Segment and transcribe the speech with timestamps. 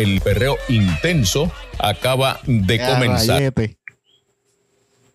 [0.00, 3.52] el perreo intenso acaba de Ya, comenzar.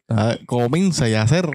[0.07, 1.49] Ah, Comienza ya a hacer.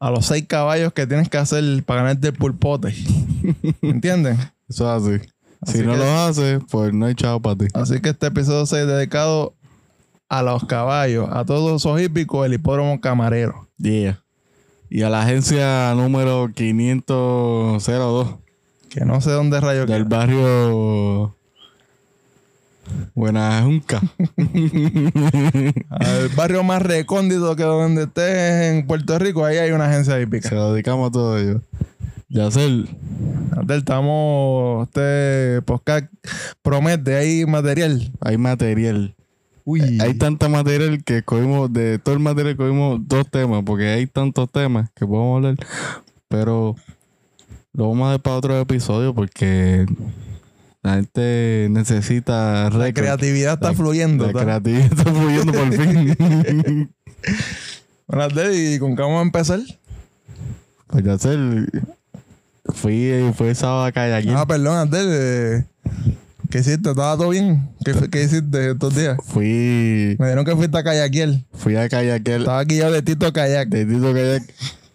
[0.00, 2.92] a los seis caballos que tienes que hacer para ganarte el pulpote.
[3.82, 4.36] ¿Entienden?
[4.68, 5.33] Eso es así.
[5.66, 7.66] Así si no lo haces, pues no hay chavo para ti.
[7.74, 9.54] Así que este episodio 6 es dedicado
[10.28, 13.68] a los caballos, a todos esos hípicos, el hipódromo camarero.
[13.78, 14.20] Yeah.
[14.90, 18.34] Y a la agencia número 502
[18.88, 20.18] Que no sé dónde rayos del queda.
[20.18, 21.34] barrio
[23.14, 24.00] Buena Junca.
[25.88, 30.48] Al barrio más recóndito que donde estés en Puerto Rico, ahí hay una agencia hípica.
[30.48, 31.60] Se lo dedicamos a todo ello.
[32.34, 32.88] Yacel,
[33.56, 36.06] Abdel, estamos, este podcast
[36.62, 38.10] promete, hay material.
[38.20, 39.14] hay material.
[39.64, 39.98] Uy.
[40.00, 44.50] Hay tanta material que escogimos, de todo el material escogimos dos temas, porque hay tantos
[44.50, 45.54] temas que podemos hablar.
[46.26, 46.74] Pero
[47.72, 49.86] lo vamos a dejar para otro episodio porque
[50.82, 53.04] la gente necesita La récord.
[53.04, 54.26] creatividad está La- fluyendo.
[54.26, 56.90] La creatividad está fluyendo por fin.
[58.08, 59.60] Bueno, Abdel, ¿y con qué vamos a empezar?
[60.88, 61.68] pues Yacel,
[62.72, 65.08] fui, fui el sábado a Calle Ah, perdón, Abdel.
[65.10, 65.64] eh,
[66.50, 66.90] ¿Qué hiciste?
[66.90, 67.68] ¿Estaba todo bien?
[67.84, 69.16] ¿Qué, fue- qué hiciste estos días?
[69.24, 71.44] Fui, Me dijeron que fuiste a Kayakiel.
[71.52, 73.68] fui a Calle Estaba aquí yo de Tito Kayak.
[73.68, 74.42] de Tito Kayak.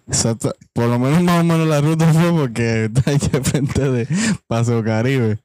[0.07, 0.55] Exacto.
[0.73, 4.07] Por lo menos más o menos la ruta fue porque está aquí frente de
[4.47, 5.39] Paso Caribe.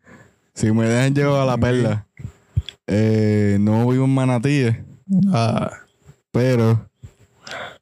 [0.54, 2.06] Si me dejan llevar a la perla.
[2.86, 4.76] Eh, no vivo en Manatíes,
[5.32, 5.70] Ah,
[6.30, 6.88] pero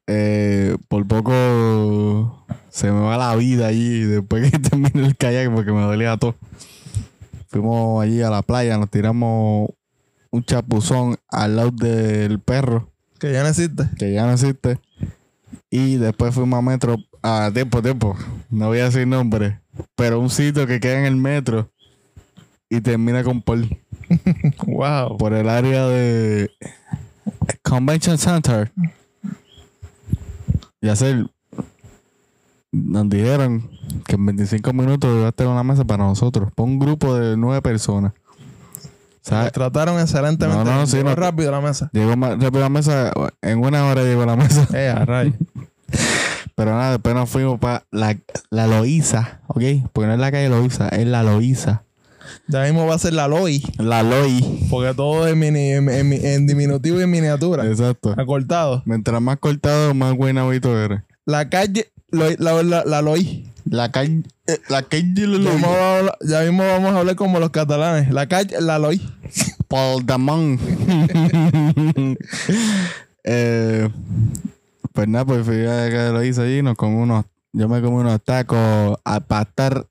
[0.07, 2.42] eh, por poco
[2.73, 6.35] se me va la vida allí después que termine el kayak porque me dolía todo.
[7.49, 9.69] Fuimos allí a la playa, nos tiramos
[10.31, 12.89] un chapuzón al lado del perro
[13.19, 13.83] que ya no existe.
[13.99, 14.79] que ya no existe.
[15.69, 18.17] Y después fuimos a metro, a tiempo, tiempo,
[18.49, 19.59] no voy a decir nombre,
[19.95, 21.69] pero un sitio que queda en el metro
[22.69, 23.69] y termina con Paul,
[24.65, 25.17] Wow.
[25.17, 26.49] por el área de
[27.61, 28.71] Convention Center.
[30.81, 31.27] Y hacer,
[32.73, 33.69] nos dijeron
[34.05, 37.37] que en 25 minutos iba a tener una mesa para nosotros, para un grupo de
[37.37, 38.11] nueve personas.
[39.21, 39.45] ¿Sabes?
[39.45, 40.65] Nos trataron excelentemente.
[40.65, 41.15] No, no, sí, Llegó no.
[41.15, 41.89] rápido la mesa.
[41.93, 44.67] Llegó más rápido la mesa, en una hora llegó la mesa.
[44.73, 45.05] Eh, a.
[46.55, 48.17] Pero nada, después nos fuimos para la,
[48.49, 49.61] la Loíza, ¿ok?
[49.91, 51.83] Porque no es la calle Loíza, es la Loíza.
[52.47, 53.63] Ya mismo va a ser la Loi.
[53.77, 54.67] La Loí.
[54.69, 57.65] Porque todo es mini- en, en- en diminutivo y en miniatura.
[57.65, 58.13] Exacto.
[58.17, 58.81] Acortado.
[58.85, 61.01] Mientras más cortado, más buenavito eres.
[61.25, 61.91] La calle.
[62.13, 63.49] La, la, la Loi.
[63.65, 64.23] La calle,
[64.69, 68.11] la calle Ya mismo, vamos a hablar- ya mismo vamos a hablar como los catalanes.
[68.13, 69.01] La calle, la Loi.
[69.67, 70.59] Paul Damon.
[73.23, 73.89] eh,
[74.91, 77.95] pues nada, pues fui a la calle Loíza allí, nos comí unos, yo me comí
[77.97, 79.87] unos tacos al pastar,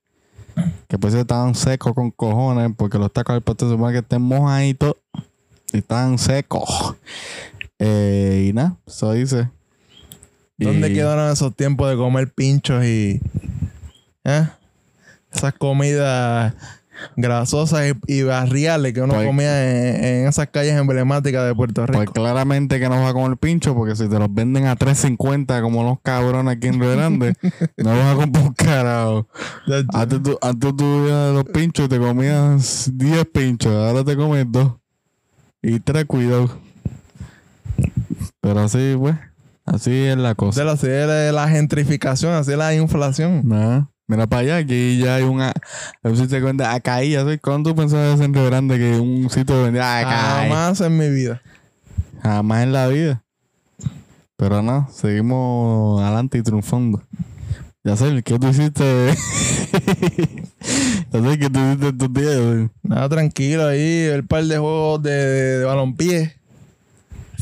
[0.89, 4.23] que pues estaban secos con cojones, porque los tacos al pastar se supone que estén
[4.23, 4.97] mojaditos
[5.73, 6.95] y estaban secos.
[7.79, 9.49] Eh, y nada, eso hice.
[10.63, 13.21] ¿Dónde Y- quedaron esos tiempos de comer pinchos y.
[14.25, 14.49] ¿eh?
[15.35, 16.55] Esas comidas
[17.17, 19.65] grasosas y, y barriales que uno Pues- comía
[19.97, 21.99] en, en esas calles emblemáticas de Puerto Rico?
[21.99, 25.63] Pues claramente que no vas a comer pincho, porque si te los venden a 3.50
[25.63, 27.35] como los cabrones aquí en Río Grande,
[27.79, 29.27] no vas a comprar un carajo.
[29.95, 34.73] Antes tú, antes tú los pinchos y te comías 10 pinchos, ahora te comes 2.
[35.63, 36.57] Y 3, cuidado.
[38.41, 39.15] Pero así, pues,
[39.73, 40.65] así es la de cosa.
[40.65, 43.43] la, así es la gentrificación, así es la inflación.
[43.45, 43.89] Nada.
[44.07, 45.53] Mira para allá, aquí ya hay una.
[46.03, 47.15] Que vende acai.
[47.15, 47.41] ¿sabes?
[47.41, 50.49] ¿Cuándo tú pensabas en Río Grande que un sitio vendía acai?
[50.49, 51.41] Jamás en mi vida.
[52.23, 53.25] Jamás en la vida.
[54.37, 57.03] Pero no, seguimos adelante y triunfando.
[57.85, 59.15] Ya sé, ¿qué tú hiciste?
[61.13, 62.71] ya sé, ¿qué tú hiciste estos días?
[62.83, 66.42] Nada, tranquilo ahí, el par de juegos de, de, de balompié.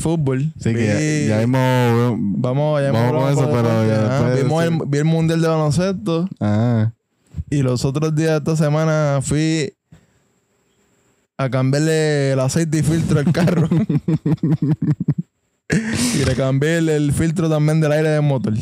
[0.01, 0.51] Fútbol.
[0.59, 2.17] Sí, que ya, ya hemos...
[2.19, 6.91] Vamos, ya Vamos con eso, pero ya vimos el, vi el mundial de baloncesto Ah,
[7.49, 9.73] y los otros días de esta semana fui
[11.37, 13.67] a cambiarle el aceite y filtro al carro.
[15.69, 18.53] y le cambié el, el filtro también del aire del motor.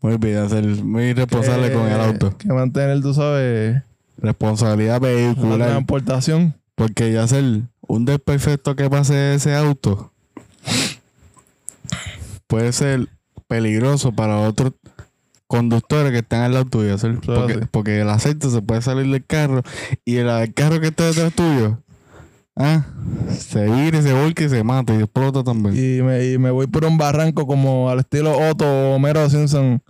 [0.00, 2.36] Muy bien, ser muy responsable con el auto.
[2.38, 3.82] Que mantener, tú sabes,
[4.18, 5.68] Responsabilidad la vehicular.
[5.70, 6.54] transportación.
[6.74, 10.09] Porque ya ser un desperfecto que pase ese auto
[12.50, 13.08] puede ser
[13.46, 14.72] peligroso para otros
[15.46, 16.96] conductores que están al lado tuyo.
[17.24, 17.60] porque, sí.
[17.70, 19.62] porque el aceite se puede salir del carro
[20.04, 21.78] y el, carro que está detrás tuyo
[22.56, 22.84] ah,
[23.30, 25.74] se vira y se volca y se mata y explota también.
[25.76, 29.80] Y me, y me voy por un barranco como al estilo Otto o Homero Simpson.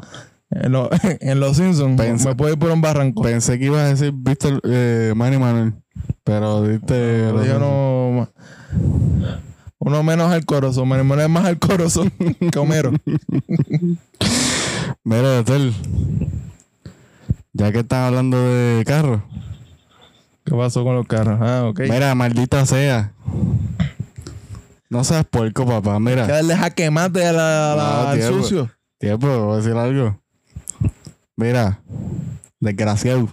[0.51, 0.91] En, lo-
[1.21, 1.99] en los Simpsons.
[2.01, 3.23] Pensa- Me puedo ir por un barranco.
[3.23, 5.75] Pensé que ibas a decir Víctor eh, Manny Manuel,
[6.25, 7.33] pero diste.
[7.47, 8.29] Yo no.
[9.83, 10.85] Uno menos alcoroso.
[10.85, 12.05] Mi hermano es más alcoroso
[12.53, 12.93] que Homero.
[15.05, 15.75] Mira, Hotel,
[17.53, 19.23] ya que están hablando de carro,
[20.45, 21.39] ¿Qué pasó con los carros?
[21.41, 21.81] Ah, ok.
[21.89, 23.13] mira, maldita sea.
[24.89, 25.95] No seas puerco, papá.
[25.95, 28.43] Que Mira, darle jaque mate a la, la- al tiempo.
[28.43, 28.71] sucio.
[28.99, 30.21] tiempo, voy a decir algo.
[31.37, 31.81] Mira,
[32.59, 33.29] desgraciado.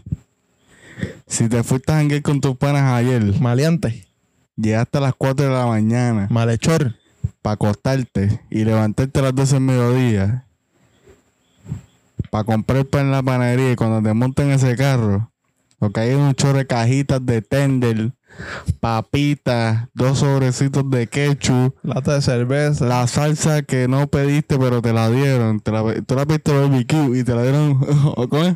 [1.25, 4.06] Si te fuiste a janguear con tus panas ayer, Maleante.
[4.57, 6.95] Llegaste a las 4 de la mañana Malhechor.
[7.41, 10.43] para acostarte y levantarte a las 12 del mediodía
[12.29, 15.31] para comprar pan en la panadería y cuando te monten ese carro,
[15.79, 18.11] lo que hay es un chorro de cajitas de tender,
[18.81, 22.85] papitas, dos sobrecitos de ketchup, Lata de cerveza.
[22.85, 27.15] la salsa que no pediste pero te la dieron, te la, tú la pediste BBQ
[27.15, 27.79] y te la dieron,
[28.29, 28.55] ¿cómo es?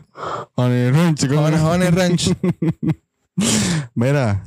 [0.55, 1.23] Honey Ranch.
[1.31, 2.35] Honey Ranch.
[3.95, 4.43] Mira,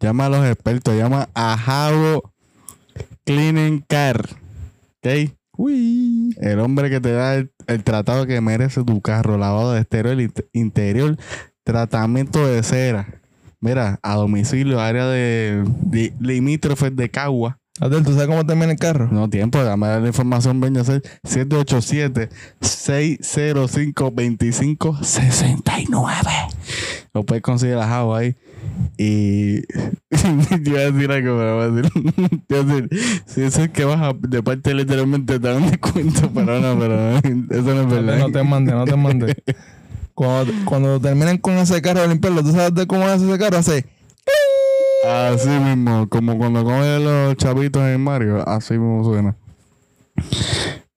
[0.00, 2.32] llama a los expertos, llama a Javo
[3.24, 4.28] Cleaning Car,
[5.02, 5.30] ¿ok?
[5.56, 6.34] Uy.
[6.40, 10.16] El hombre que te da el, el tratado que merece tu carro, lavado de exterior,
[10.16, 11.16] int- interior,
[11.64, 13.20] tratamiento de cera.
[13.60, 17.58] Mira, a domicilio, área de, de limítrofes de Cagua.
[17.78, 19.08] Adel, ¿tú sabes cómo termina el carro?
[19.12, 21.02] No tiempo, dame la información, ven a ser
[24.80, 26.99] 787-605-2569.
[27.12, 28.36] Lo puedes conseguir a Javo ahí.
[28.96, 29.60] Y
[30.10, 31.92] te iba a decir algo, pero voy a decir,
[32.46, 35.66] te iba a decir, si eso es que vas a, de parte literalmente te dan
[35.70, 38.18] descuento, pero no, pero eso no es verdad.
[38.18, 39.42] No te mande, no te mande.
[40.14, 43.58] Cuando, cuando terminen con ese carro de limpiarlo, ¿tú sabes de cómo hace ese carro?
[43.58, 43.86] Hace.
[45.08, 49.34] Así mismo, como cuando comen los chavitos en Mario, así mismo suena.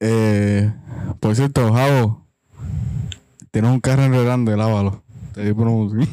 [0.01, 0.69] Eh,
[1.21, 2.27] por cierto, Javo,
[3.51, 5.03] tienes un carro enredando, lávalo.
[5.33, 5.99] Te di un...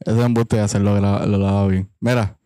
[0.00, 1.88] Ese embuste de hacerlo, lo, lo lava bien.
[2.00, 2.36] Mira,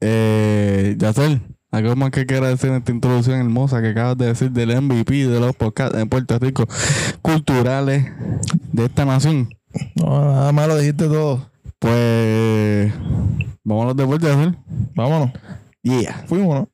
[0.00, 4.50] eh, Yacel, algo más que quieras decir en esta introducción hermosa que acabas de decir
[4.50, 6.66] del MVP de los podcasts en Puerto Rico
[7.20, 8.06] culturales
[8.72, 9.50] de esta nación.
[9.96, 11.50] No, nada más lo dijiste todo.
[11.78, 12.92] Pues
[13.62, 14.56] vamos a los deportes, Yacel.
[14.94, 15.32] Vámonos.
[15.82, 16.24] Yeah.
[16.26, 16.73] Fuimos, ¿no?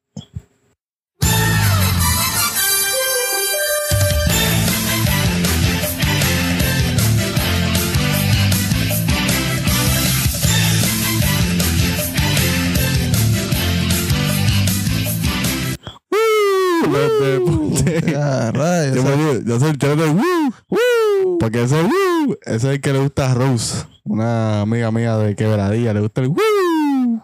[18.95, 22.65] Yo me digo, yo soy el chavo de woo, woo, porque ese woo, ese es
[22.65, 27.23] el que le gusta a Rose, una amiga mía de quebradilla, le gusta el woo.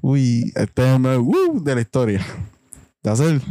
[0.00, 0.52] Uy.
[0.54, 2.26] Este es el mejor woo de la historia.
[3.02, 3.42] Yacel,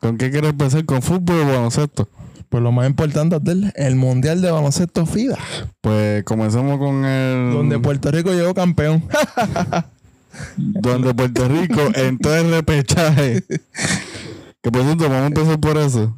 [0.00, 0.84] ¿con qué quieres empezar?
[0.84, 2.08] ¿Con fútbol o baloncesto?
[2.48, 5.36] Pues lo más importante, Adel, el Mundial de Baloncesto FIBA,
[5.82, 7.52] Pues comenzamos con el...
[7.52, 9.04] donde Puerto Rico llegó campeón.
[10.56, 13.44] donde Puerto Rico entró en repechaje.
[14.62, 16.16] Que por cierto, vamos a empezar por eso.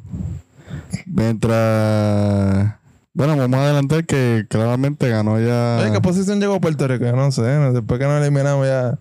[1.05, 2.75] Mientras.
[3.13, 5.79] Bueno, vamos a adelantar que claramente ganó ya.
[5.81, 7.03] Oye, ¿qué posición llegó Puerto Rico?
[7.03, 8.99] Yo no sé, después que nos eliminamos ya.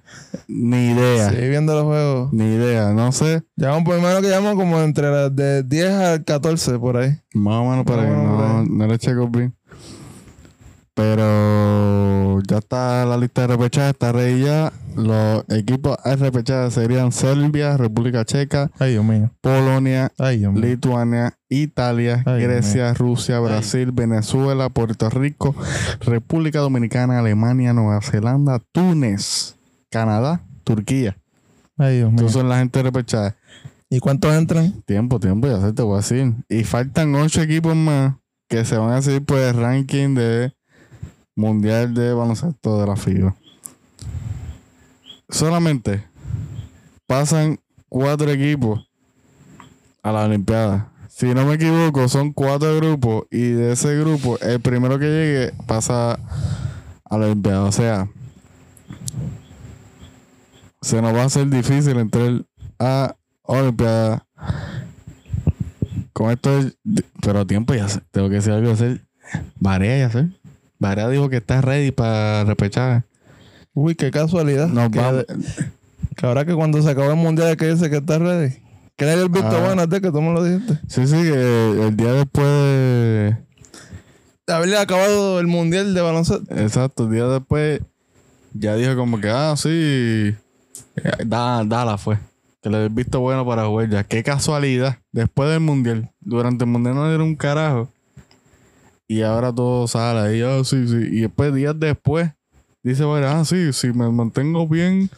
[0.49, 1.30] Ni idea.
[1.30, 2.32] Seguí viendo los juegos.
[2.32, 2.92] Ni idea.
[2.92, 3.44] No sé.
[3.54, 7.20] Llevamos por lo menos que llevamos como entre las de 10 al 14 por ahí.
[7.35, 8.66] Más o menos para que no, ahí.
[8.68, 9.54] no le checo bien.
[11.00, 14.71] Pero ya está la lista de repechaje, está ready ya.
[14.95, 19.30] Los equipos a repechaje serían Serbia, República Checa, Ay, Dios mío.
[19.40, 20.62] Polonia, Ay, Dios mío.
[20.62, 25.54] Lituania, Italia, Ay, Grecia, Rusia, Brasil, Venezuela, Puerto Rico,
[26.00, 29.57] República Dominicana, Alemania, Nueva Zelanda, Túnez,
[29.90, 31.16] Canadá, Turquía.
[31.78, 32.19] Ay, Dios mío.
[32.19, 33.37] Estos son la gente repechaje.
[33.88, 34.83] ¿Y cuántos entran?
[34.83, 36.35] Tiempo, tiempo, ya se te voy a decir.
[36.50, 38.16] Y faltan ocho equipos más
[38.50, 40.52] que se van a seguir por el ranking de
[41.40, 43.35] Mundial de Baloncesto de la FIBA.
[45.28, 46.04] Solamente
[47.06, 48.88] pasan cuatro equipos
[50.02, 50.92] a la Olimpiada.
[51.09, 55.52] Si no me equivoco, son cuatro grupos y de ese grupo, el primero que llegue
[55.66, 56.18] pasa
[57.04, 57.62] a la Olimpiada.
[57.64, 58.09] O sea,
[60.82, 62.44] se nos va a hacer difícil entrar
[62.78, 64.26] a Olimpiada.
[66.12, 66.76] Con esto, es-
[67.23, 67.87] pero tiempo ya.
[68.11, 69.04] Tengo que decir algo hacer.
[69.61, 70.28] Varea ya sé.
[70.81, 73.05] Varea dijo que está ready para repechar.
[73.75, 74.67] Uy, qué casualidad.
[74.67, 75.25] Nos que, vamos.
[76.17, 78.57] que ahora que cuando se acabó el mundial que dice que está ready.
[78.97, 79.65] Que le haya visto Ah.
[79.65, 80.79] bueno de que tú me lo dijiste.
[80.89, 83.37] Sí, sí, que el día después de.
[84.47, 86.55] De haberle acabado el mundial de baloncesto.
[86.57, 87.81] Exacto, el día después
[88.55, 90.35] ya dijo como que, ah, sí.
[91.27, 92.19] Da, dala fue.
[92.63, 94.05] Que le visto bueno para jugar ya.
[94.05, 94.99] Qué casualidad.
[95.13, 96.11] Después del mundial.
[96.21, 97.89] Durante el mundial no dieron un carajo.
[99.11, 100.40] Y ahora todo sale ahí.
[100.40, 100.95] Ah, sí, sí.
[101.11, 102.31] Y después, días después,
[102.81, 105.11] dice, bueno, ah, sí, si me mantengo bien,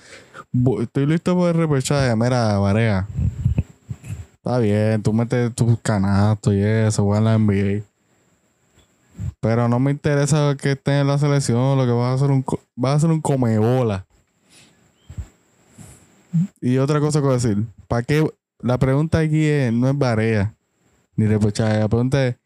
[0.81, 2.17] estoy listo para el repechaje.
[2.17, 3.07] Mira, Varea.
[4.37, 7.85] Está bien, tú metes tus canastos y eso, juega en la NBA.
[9.41, 12.43] Pero no me interesa que esté en la selección, lo que vas a hacer un
[12.75, 14.07] vas a hacer un comebola.
[16.63, 17.59] Y otra cosa que voy a decir,
[17.89, 18.27] ¿para qué?
[18.61, 20.55] La pregunta aquí es, no es Barea
[21.15, 22.37] ni repechaje, la pregunta es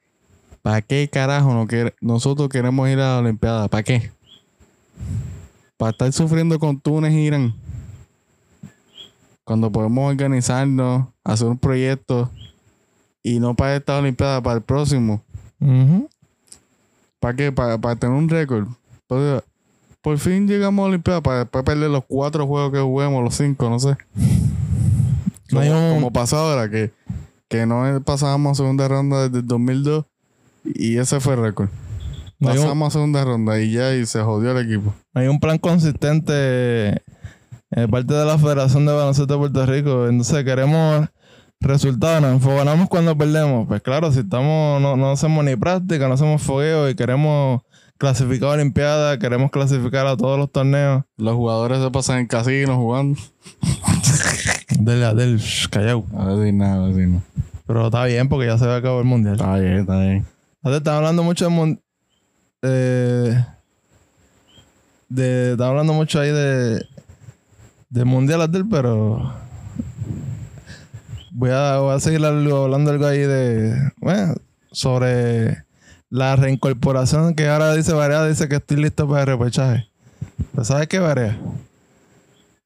[0.67, 3.69] ¿para qué carajo no quer- nosotros queremos ir a la Olimpiada?
[3.69, 4.11] ¿Para qué?
[5.77, 7.55] ¿Para estar sufriendo con Túnez y Irán?
[9.45, 12.29] Cuando podemos organizarnos, hacer un proyecto
[13.23, 15.23] y no para esta Olimpiada, para el próximo.
[15.61, 16.09] Ujú.
[17.21, 17.53] ¿Para qué?
[17.53, 18.67] Para, para tener un récord.
[20.03, 23.37] Por fin llegamos a la Olimpiada para después perder los cuatro juegos que juguemos, los
[23.37, 23.97] cinco, no sé.
[25.49, 26.91] Como, como pasó ahora, que,
[27.49, 30.05] que no pasábamos a segunda ronda desde el 2002
[30.75, 31.69] y ese fue el récord.
[32.41, 34.95] Pasamos a segunda ronda y ya y se jodió el equipo.
[35.15, 40.07] Hay un plan consistente de parte de la Federación de Baloncesto de Puerto Rico.
[40.07, 41.09] Entonces queremos
[41.61, 43.67] resultados, nos enfogonamos cuando perdemos.
[43.67, 47.63] Pues claro, si estamos, no, no hacemos ni práctica, no hacemos fogueo y queremos
[47.99, 51.05] clasificar a Olimpiada, queremos clasificar a todos los torneos.
[51.17, 53.19] Los jugadores se pasan en casino jugando.
[54.79, 56.05] Del, del callao.
[56.17, 57.23] A decir nada, a decir nada.
[57.67, 59.37] Pero está bien porque ya se va a acabar el mundial.
[59.37, 60.27] Está bien, está bien.
[60.67, 61.79] Ahora están hablando mucho de,
[62.63, 63.47] eh,
[65.09, 66.85] de están hablando mucho ahí de
[67.89, 69.33] de mundial Abdel, pero
[71.31, 74.35] voy a, voy a seguir hablando algo ahí de bueno,
[74.73, 75.65] sobre
[76.11, 79.89] la reincorporación que ahora dice Varea dice que estoy listo para el repechaje.
[80.51, 81.39] Pero ¿sabes qué, Varea?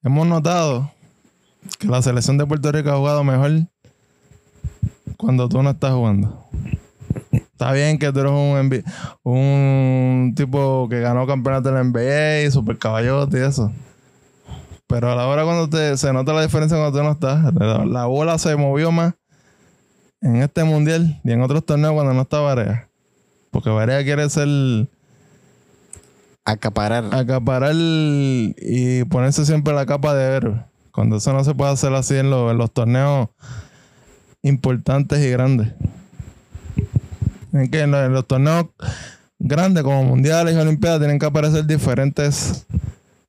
[0.03, 0.91] Hemos notado
[1.79, 3.51] que la selección de Puerto Rico ha jugado mejor
[5.19, 6.47] cuando tú no estás jugando.
[7.33, 8.85] Está bien que tú eres un,
[9.23, 13.71] un tipo que ganó campeonato en la NBA y super caballote y eso.
[14.87, 17.55] Pero a la hora cuando te, se nota la diferencia cuando tú no estás.
[17.55, 19.15] La, la bola se movió más
[20.21, 22.89] en este mundial y en otros torneos cuando no está Varea.
[23.51, 24.49] Porque Varea quiere ser
[26.45, 27.05] Acaparar.
[27.13, 30.65] acaparar y ponerse siempre la capa de héroe.
[30.93, 33.29] Cuando eso no se puede hacer así en los torneos
[34.43, 35.73] importantes y grandes.
[37.53, 38.67] En que en los, en los torneos
[39.39, 42.67] grandes como mundiales y olimpiadas tienen que aparecer diferentes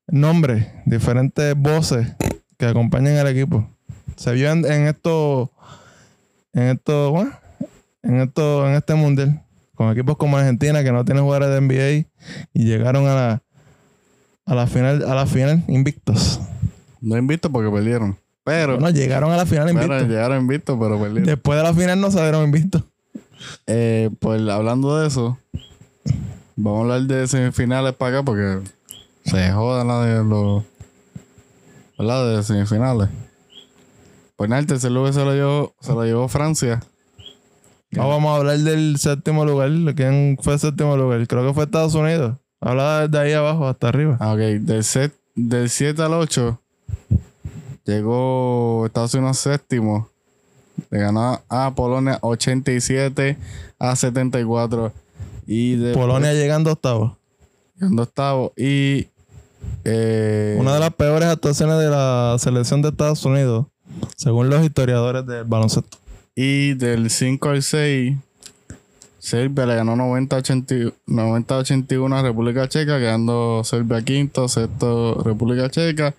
[0.08, 2.08] nombres, diferentes voces
[2.58, 3.68] que acompañen al equipo.
[4.16, 5.51] Se vio en, en esto,
[6.54, 7.32] en esto, bueno,
[8.04, 9.42] en esto, en este mundial,
[9.74, 12.10] con equipos como Argentina que no tienen jugadores de NBA
[12.54, 13.44] y llegaron a la
[14.46, 16.40] a la final a la final invictos.
[17.00, 18.18] No invito porque perdieron.
[18.44, 20.08] Pero, Bueno, llegaron a la final invictos.
[20.08, 21.24] llegaron invictos, pero perdieron.
[21.25, 22.84] Después de la final no salieron invictos.
[23.67, 25.38] Eh, pues hablando de eso,
[26.55, 28.60] vamos a hablar de semifinales para acá porque
[29.25, 30.63] se jodan la de los.
[31.98, 32.38] ¿Verdad?
[32.38, 33.10] De semifinales.
[34.36, 36.79] Pues nada, el tercer lugar se lo llevó, se lo llevó Francia.
[37.91, 39.69] No, vamos a hablar del séptimo lugar.
[39.95, 41.27] ¿Quién fue el séptimo lugar?
[41.27, 42.38] Creo que fue Estados Unidos.
[42.62, 44.17] Habla de ahí abajo hasta arriba.
[44.19, 44.39] Ah, ok.
[44.62, 46.62] Del, set, del 7 al 8
[47.86, 50.11] llegó Estados Unidos séptimo.
[50.91, 53.38] Le ganó a Polonia 87
[53.79, 54.91] a 74.
[55.48, 57.17] Y Polonia llegando a octavo.
[57.75, 58.53] llegando octavo.
[58.55, 59.07] Y.
[59.86, 63.65] eh, Una de las peores actuaciones de la selección de Estados Unidos,
[64.17, 65.98] según los historiadores del baloncesto.
[66.36, 68.17] Y del 5 al 6,
[69.19, 76.13] Serbia le ganó 90-80 90-81 a República Checa, quedando Serbia quinto, sexto República Checa.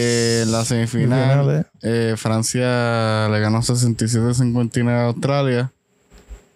[0.00, 1.66] Eh, en la semifinal, Finales.
[1.82, 5.72] eh, Francia le ganó 67-59 a Australia,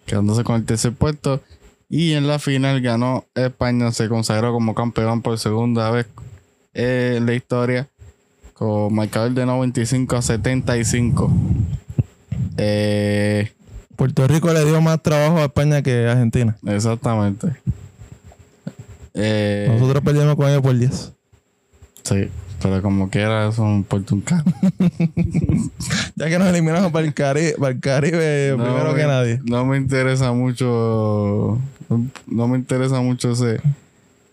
[0.05, 1.41] quedándose con el tercer puesto.
[1.89, 6.07] Y en la final ganó España, se consagró como campeón por segunda vez
[6.73, 7.87] eh, en la historia,
[8.53, 11.31] con marcador de 95 a 75.
[12.57, 13.51] Eh,
[13.95, 16.57] Puerto Rico le dio más trabajo a España que a Argentina.
[16.65, 17.47] exactamente.
[19.13, 21.11] Eh, Nosotros perdimos con ellos por 10.
[22.03, 22.29] Sí,
[22.63, 24.45] pero como quiera, eso no importa un carro.
[26.15, 29.41] Ya que nos eliminamos para el Caribe, para el Caribe primero que nadie.
[29.43, 31.59] No me interesa mucho.
[32.27, 33.59] No me interesa mucho ese,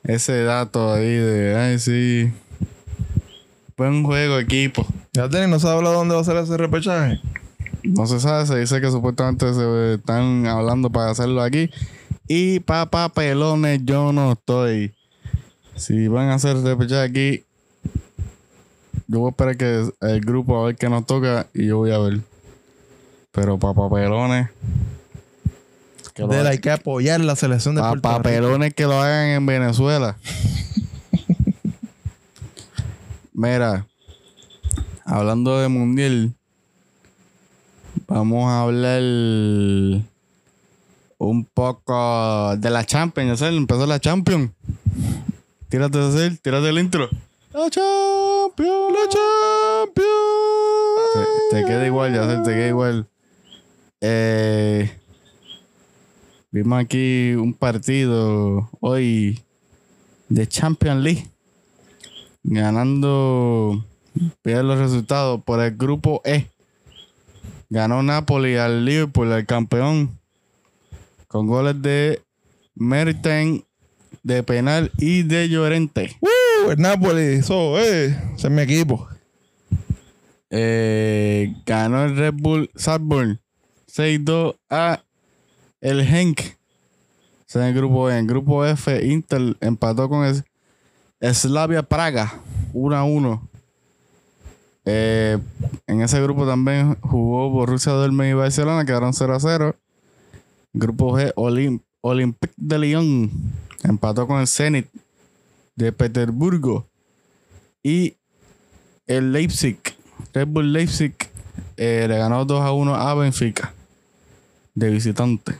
[0.04, 1.56] ese dato ahí de.
[1.56, 2.32] Ay, sí.
[3.76, 4.86] Buen juego, equipo.
[5.12, 7.18] Ya Denis, no se ha hablado dónde va a ser ese repechaje.
[7.82, 11.70] No se sabe, se dice que supuestamente se están hablando para hacerlo aquí.
[12.28, 14.94] Y papá pelones, yo no estoy.
[15.74, 17.44] Si van a hacer repechaje aquí,
[19.10, 21.90] yo voy a esperar que el grupo a ver qué nos toca y yo voy
[21.90, 22.20] a ver.
[23.32, 24.50] Pero papá pelones.
[26.14, 28.28] que lo De la hay que apoyar la selección de Puerto Papá Rico.
[28.28, 30.16] pelones que lo hagan en Venezuela.
[33.32, 33.88] Mira,
[35.04, 36.32] hablando de mundial,
[38.06, 39.02] vamos a hablar
[41.18, 43.40] un poco de la Champions.
[43.40, 44.52] Sé, empezó la Champions.
[45.68, 47.08] Tírate hacer, tírate el intro.
[47.52, 50.08] La Champions, la Champions.
[51.50, 53.08] Te, te queda igual, ya sé, te queda igual.
[54.00, 54.88] Eh,
[56.52, 59.40] vimos aquí un partido hoy
[60.28, 61.26] de Champions League.
[62.44, 63.84] Ganando,
[64.44, 66.46] vean los resultados por el grupo E.
[67.68, 70.20] Ganó Napoli al Liverpool, al campeón,
[71.26, 72.22] con goles de
[72.76, 73.64] Mertens,
[74.22, 76.16] de penal y de Llorente.
[76.68, 79.08] El Napoli, eso, eh, ese es mi equipo.
[80.50, 83.38] Eh, ganó el Red Bull Salzburg
[83.86, 85.00] 6-2 a
[85.80, 86.40] el Henk.
[87.48, 88.18] Es el grupo E.
[88.18, 92.32] En grupo F, Inter empató con el Slavia Praga
[92.72, 93.40] 1-1.
[94.84, 95.38] Eh,
[95.86, 99.74] en ese grupo también jugó Borussia Dortmund y Barcelona, quedaron 0-0.
[100.72, 103.30] Grupo G, Olim- Olympique de Lyon
[103.82, 104.86] empató con el Zenit
[105.76, 106.88] de Petersburgo.
[107.82, 108.16] Y
[109.06, 109.78] el Leipzig,
[110.32, 111.14] Red Bull Leipzig,
[111.76, 113.72] eh, le ganó 2 a 1 a Benfica
[114.74, 115.58] de visitante.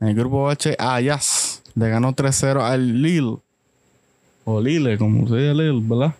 [0.00, 3.38] En el grupo H, Ajax le ganó 3-0 al Lille.
[4.44, 6.14] O Lille, como se dice Lille, ¿verdad?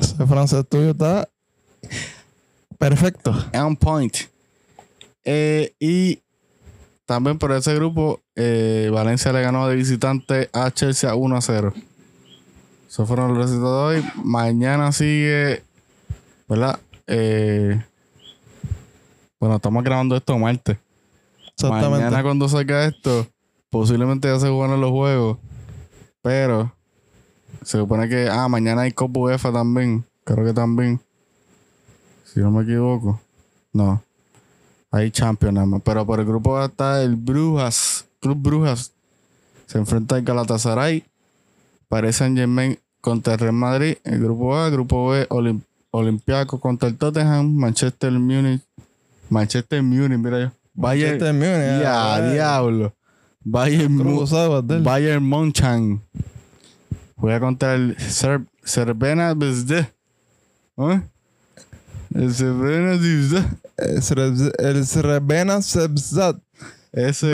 [0.00, 1.28] Ese francés tuyo está
[2.78, 3.34] perfecto.
[3.54, 4.14] On point.
[5.24, 6.20] Eh, y
[7.06, 11.74] también por ese grupo, eh, Valencia le ganó de visitante a Chelsea 1 a 0.
[12.94, 14.10] Esos fueron los resultados de hoy.
[14.22, 15.64] Mañana sigue,
[16.48, 16.78] ¿verdad?
[17.08, 17.84] Eh,
[19.40, 20.78] bueno, estamos grabando esto martes.
[21.56, 22.04] Exactamente.
[22.04, 23.26] Mañana cuando salga esto,
[23.68, 25.38] posiblemente ya se jugaron los juegos.
[26.22, 26.72] Pero
[27.64, 30.04] se supone que, ah, mañana hay Copa UEFA también.
[30.22, 31.00] Creo que también.
[32.22, 33.20] Si no me equivoco.
[33.72, 34.04] No.
[34.92, 35.82] Hay Champions nada más.
[35.84, 38.06] Pero por el grupo A está el Brujas.
[38.20, 38.92] Club Brujas.
[39.66, 41.04] Se enfrenta al Galatasaray.
[41.88, 43.96] Paris Saint Germain contra el Real Madrid.
[44.02, 44.70] El grupo A.
[44.70, 45.26] Grupo B.
[45.28, 45.60] Olim-
[46.58, 47.54] contra el Tottenham.
[47.54, 48.62] Manchester Munich.
[49.28, 50.52] Manchester Munich, mira yo.
[50.72, 51.18] Bayern.
[51.18, 52.94] Manchester Munich, Ya, ah, diablo.
[53.44, 54.00] Bayern,
[54.54, 54.82] Abdel.
[54.82, 56.00] Bayern Monchan.
[57.16, 59.86] Juega contra el Ser Cervena Bezde.
[60.78, 61.00] ¿Eh?
[62.14, 63.44] El Cervena Bezde.
[64.58, 66.38] El Srebena Sebzat.
[66.92, 67.26] Ese.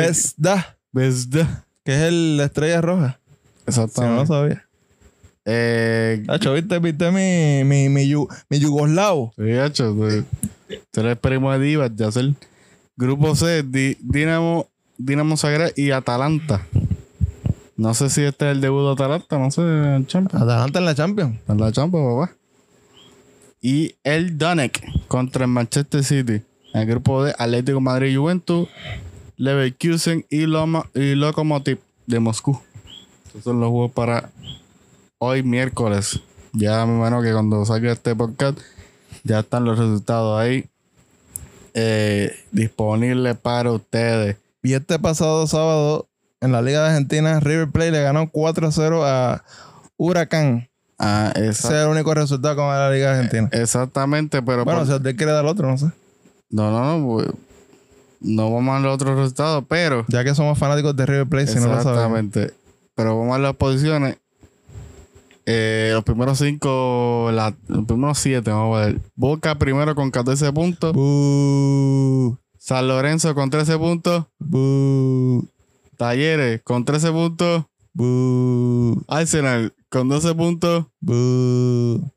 [0.92, 3.20] Bezda, que es el la estrella roja.
[3.68, 4.26] Si no lo Exactamente.
[4.26, 4.66] sabía.
[5.44, 9.32] Eh, Hacho, ¿viste, viste mi, mi, mi, yu- mi yugoslavo?
[9.36, 10.24] sí, hacho, pues,
[10.92, 12.36] Tú eres primo de Divas, ya el
[12.96, 14.66] Grupo C, Di- Dinamo,
[14.98, 16.66] Dinamo Zagreb y Atalanta.
[17.76, 20.42] No sé si este es el debut de Atalanta, no sé, en Champions.
[20.42, 21.38] Adelante en la Champions.
[21.48, 22.36] En la Champions, papá.
[23.62, 26.42] Y el Donetsk contra el Manchester City.
[26.74, 28.68] En el grupo de Atlético Madrid Juventus,
[29.36, 32.60] Leverkusen y, Loma, y Lokomotiv de Moscú.
[33.26, 34.30] Estos son los juegos para
[35.22, 36.18] hoy miércoles.
[36.52, 38.58] Ya me imagino que cuando salga este podcast
[39.22, 40.68] ya están los resultados ahí
[41.74, 44.36] eh, disponibles para ustedes.
[44.62, 46.08] Y este pasado sábado,
[46.40, 49.44] en la Liga de Argentina, River Plate le ganó 4-0 a
[49.96, 50.68] Huracán.
[50.98, 53.48] Ah, Ese es el único resultado con la Liga Argentina.
[53.52, 55.86] exactamente, pero bueno, por- si usted quiere dar otro, no sé.
[56.50, 57.28] no, no, no, pues,
[58.20, 61.54] no vamos a los otros resultados, pero Ya que somos fanáticos de River Plate, si
[61.58, 62.18] no lo sabemos.
[62.18, 62.54] Exactamente.
[62.94, 64.16] Pero vamos a las posiciones.
[65.46, 69.00] Eh, los primeros cinco, la- los primeros siete, vamos a ver.
[69.16, 70.92] Boca primero con 14 puntos.
[70.92, 74.26] Bú, San Lorenzo con 13 puntos.
[74.38, 75.46] bú,
[75.96, 77.64] Talleres con 13 puntos.
[77.92, 80.86] bú, Arsenal con 12 puntos.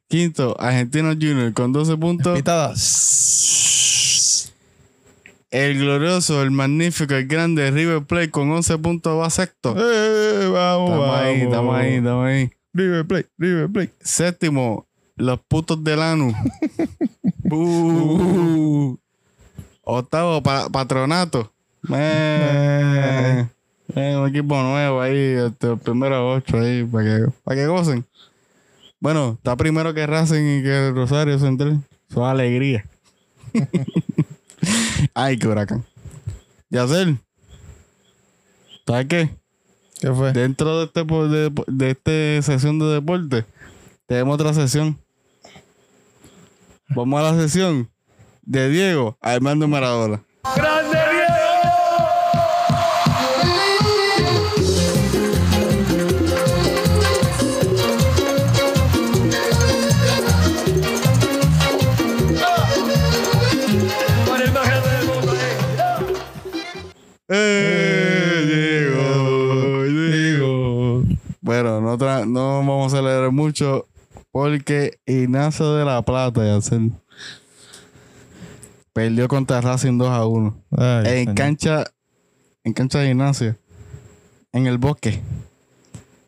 [0.10, 2.36] Quinto, Argentinos Junior con 12 puntos.
[2.38, 2.74] Pitada.
[5.52, 9.76] El glorioso, el magnífico, el grande River Plate con 11 puntos va sexto.
[9.78, 11.16] Eh, vamos, Estamos vamos.
[11.26, 12.50] ahí, estamos ahí, estamos ahí.
[12.74, 13.94] River Plate, River Plate.
[14.02, 16.34] Séptimo, los putos del ANU.
[17.52, 18.98] Uh.
[19.86, 21.52] Octavo, pa- patronato.
[21.94, 23.46] Eh,
[23.96, 28.06] eh, un equipo nuevo ahí, este, los primeros ocho ahí, para que, para que gocen.
[29.02, 31.82] Bueno, está primero que Racing y que Rosario Central.
[32.10, 32.86] Su alegría.
[35.14, 35.84] Ay, qué huracán.
[36.70, 37.18] Yacel.
[38.88, 39.30] ¿Sabes qué?
[40.04, 40.34] ¿Qué fue?
[40.34, 43.46] Dentro de este de, de este sesión de deporte,
[44.06, 45.00] tenemos otra sesión.
[46.90, 47.90] Vamos a la sesión
[48.42, 50.22] de Diego Armando Maradona.
[50.44, 50.83] ¡Eh,
[71.98, 73.86] no, vamos a leer mucho
[74.32, 76.42] porque Ignacio de la Plata,
[78.94, 80.56] perdió contra Racing 2 a 1.
[80.78, 81.36] Ay, en señor.
[81.36, 81.84] cancha
[82.64, 83.58] en cancha de gimnasia
[84.54, 85.22] en el bosque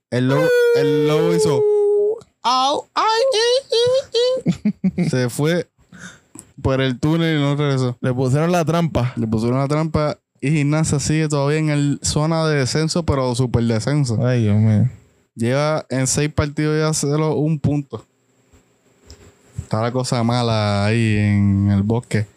[0.10, 1.64] el lobo, el lobo hizo
[5.10, 5.70] se fue
[6.62, 9.14] por el túnel y no regresó Le pusieron la trampa.
[9.16, 13.64] le pusieron una trampa y gimnasia sigue todavía en el zona de descenso pero super
[13.64, 14.90] descenso Ay, Dios mío.
[15.36, 18.06] Lleva en seis partidos ya solo un punto
[19.58, 22.28] está la cosa mala ahí en el bosque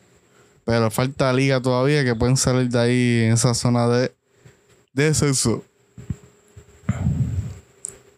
[0.68, 4.12] pero falta liga todavía que pueden salir de ahí en esa zona de
[4.92, 5.64] descenso.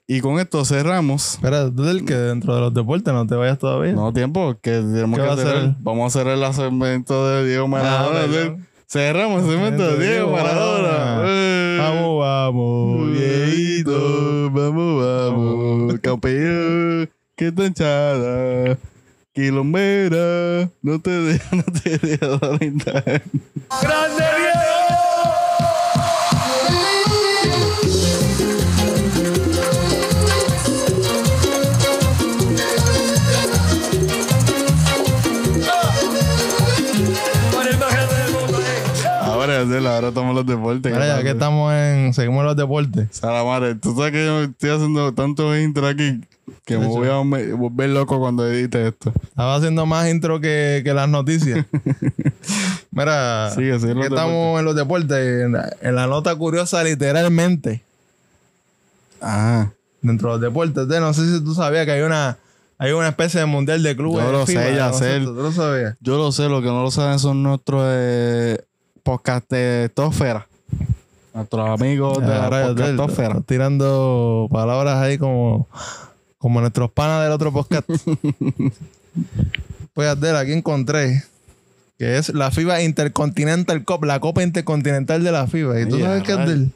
[0.08, 1.34] Y con esto cerramos.
[1.34, 3.92] Espera, tú del que dentro de los deportes no te vayas todavía.
[3.92, 5.76] No tiempo, que tenemos ¿Qué que hacer?
[5.78, 8.18] Vamos a cerrar el segmento de Diego Maradona.
[8.18, 8.56] Ah.
[8.90, 11.22] Cerramos el segmento de Diego Maradona.
[11.24, 11.78] Eh.
[11.78, 16.00] Vamos, vamos, Dieguito, vamos, vamos.
[16.00, 18.76] Campeón, qué tanchada.
[19.32, 23.22] Quilombera, no te deja, no te deja alentar.
[23.68, 24.79] Ahora,
[39.78, 40.92] Ahora estamos en los deportes.
[40.92, 42.12] Mira, ya que estamos en.
[42.14, 43.08] Seguimos en los deportes.
[43.10, 46.20] Sara madre, tú sabes que yo estoy haciendo tantos intro aquí
[46.64, 49.12] que me voy a me- volver loco cuando edite esto.
[49.22, 51.64] Estaba haciendo más intro que, que las noticias.
[52.90, 55.44] Mira, Sigue, en que estamos en los deportes.
[55.44, 57.82] En la, en la nota curiosa, literalmente,
[59.22, 59.68] Ah,
[60.02, 60.88] dentro de los deportes.
[60.88, 62.38] de- no sé si tú sabías que hay una,
[62.78, 64.24] hay una especie de mundial de clubes.
[64.24, 65.20] Yo lo sé, ya sé.
[65.20, 65.96] ¿Tú lo sabías?
[66.00, 68.58] yo lo sé, lo que no lo saben son nuestros eh,
[69.02, 70.44] podcastóferas.
[71.34, 73.28] Nuestros amigos de la podcastófera.
[73.28, 75.68] estás tirando palabras ahí como,
[76.38, 77.88] como nuestros panas del otro podcast.
[79.94, 81.22] pues Adel, aquí encontré
[81.98, 85.80] que es la FIBA Intercontinental Cup, la Copa Intercontinental de la FIBA.
[85.82, 86.50] ¿Y tú sabes qué es rayos.
[86.58, 86.70] del?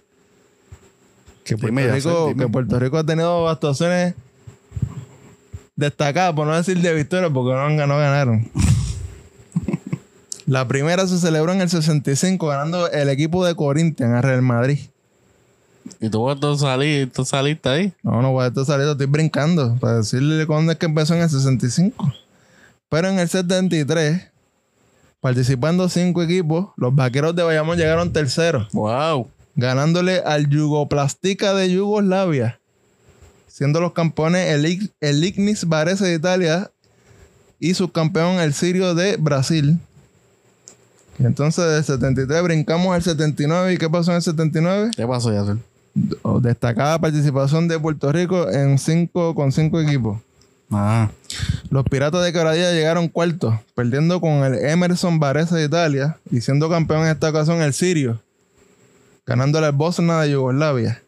[1.45, 4.15] Que Puerto, Dime, Rico, sé, que Puerto Rico ha tenido actuaciones
[5.77, 8.49] destacadas, por no decir de victoria, porque no, han- no ganaron.
[10.47, 14.79] La primera se celebró en el 65, ganando el equipo de Corinthians a Real Madrid.
[16.01, 17.93] Y tú a salir, tú saliste ahí.
[18.03, 22.13] No, no estar saliendo, estoy brincando para decirle cuándo es que empezó en el 65.
[22.89, 24.31] Pero en el 73,
[25.21, 29.29] participando cinco equipos, los vaqueros de Bayamón llegaron terceros, Wow.
[29.57, 32.61] ganándole al Yugoplastica de Yugoslavia,
[33.47, 36.71] siendo los campeones el, el Ignis Varese de Italia
[37.59, 39.79] y subcampeón el Sirio de Brasil.
[41.19, 43.75] Entonces del 73 brincamos al 79.
[43.75, 44.91] ¿Y qué pasó en el 79?
[44.97, 45.59] ¿Qué pasó, Yacel?
[46.41, 50.19] destacada participación de Puerto Rico en cinco, con cinco equipos.
[50.71, 51.11] Ah,
[51.71, 56.69] Los Piratas de Caradilla llegaron cuartos, perdiendo con el Emerson Varese de Italia y siendo
[56.69, 58.21] campeón en esta ocasión el Sirio,
[59.25, 61.01] ganándole al Bosna de Yugoslavia.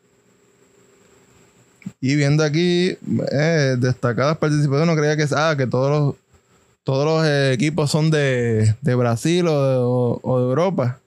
[2.00, 2.96] Y viendo aquí
[3.32, 6.14] eh, destacadas participaciones, no creía que, ah, que todos los,
[6.86, 11.00] todos los eh, equipos son de, de Brasil o de, Europa.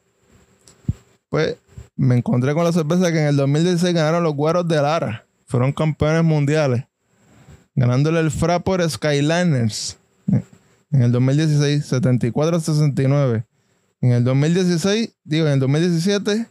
[1.30, 1.56] Pues
[1.96, 5.26] me encontré con la sorpresa que en el 2016 ganaron los Guaros de Lara.
[5.46, 6.84] Fueron campeones mundiales.
[7.76, 9.96] Ganándole el Fraport Skyliners.
[10.92, 13.46] En el 2016, 74-69.
[14.02, 16.46] En el 2016, digo, en el 2017,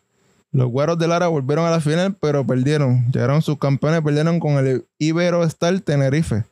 [0.52, 3.12] los Guaros de Lara volvieron a la final, pero perdieron.
[3.12, 6.44] Llegaron sus campeones, perdieron con el Ibero Star Tenerife.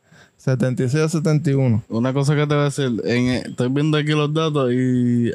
[0.43, 1.83] 76-71.
[1.89, 3.01] una cosa que te voy a decir.
[3.05, 5.31] En, estoy viendo aquí los datos y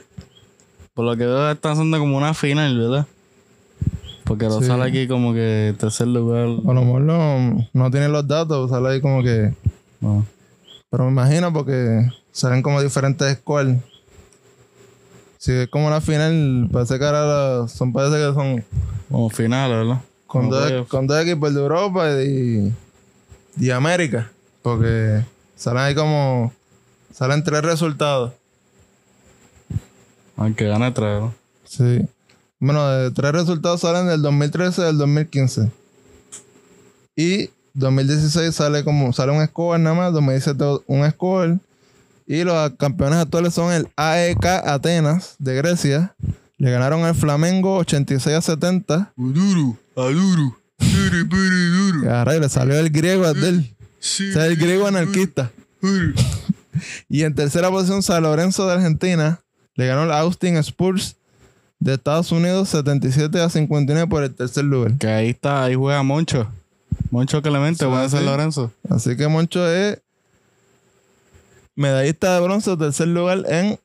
[0.95, 3.07] por lo que veo están haciendo como una final, ¿verdad?
[4.25, 4.67] Porque lo Sí.
[4.67, 6.45] sale aquí como que tercer lugar.
[6.47, 9.53] A lo mejor no, no tienen los datos, sale ahí como que.
[10.01, 10.25] No.
[10.91, 13.79] Pero me imagino porque salen como diferentes scores.
[15.39, 18.65] Si es como la final, parece que ahora son, parece que son
[19.11, 20.01] Como finales, ¿verdad?
[20.27, 22.73] con, Como dos, con dos equipos de Europa y
[23.57, 24.31] de América.
[24.63, 25.25] Porque
[25.57, 26.53] salen ahí como.
[27.13, 28.33] Salen tres resultados.
[30.37, 31.35] Aunque gane tres, ¿no?
[31.65, 32.09] Sí.
[32.59, 35.71] Bueno, de tres resultados salen del 2013 y del 2015.
[37.17, 41.59] Y 2016 sale como sale un score nada más, 2017 un score.
[42.27, 46.15] Y los campeones actuales son el AEK Atenas de Grecia.
[46.57, 49.13] Le ganaron al Flamengo 86 a 70.
[49.17, 50.57] Duro, aduro.
[50.79, 53.75] Duro, duro, a rayos, le salió el griego a él.
[54.03, 55.51] O sea, el griego anarquista.
[57.09, 59.41] Y en tercera posición, San Lorenzo de Argentina.
[59.75, 61.17] Le ganó el Austin Spurs
[61.79, 64.97] de Estados Unidos 77 a 59 por el tercer lugar.
[64.97, 66.49] Que ahí está, ahí juega Moncho.
[67.11, 68.27] Moncho Clemente, Sí, juega San sí.
[68.27, 68.73] Lorenzo.
[68.89, 70.01] Así que Moncho es
[71.75, 73.79] medallista de bronce, tercer lugar en,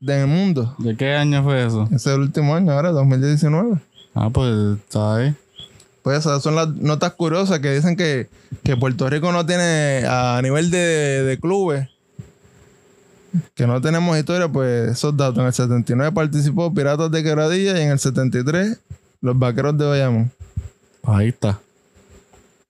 [0.00, 0.74] en el mundo.
[0.78, 1.84] ¿De qué año fue eso?
[1.86, 3.78] Ese es el último año, ahora 2019.
[4.14, 5.34] Ah, pues está ahí.
[6.04, 8.28] Pues esas son las notas curiosas que dicen que,
[8.62, 11.88] que Puerto Rico no tiene a nivel de, de clubes.
[13.54, 15.38] Que no tenemos historia, pues esos datos.
[15.38, 18.78] En el 79 participó Piratas de Quebradilla y en el 73
[19.22, 20.30] los Vaqueros de Bayamón.
[21.04, 21.58] Ahí está.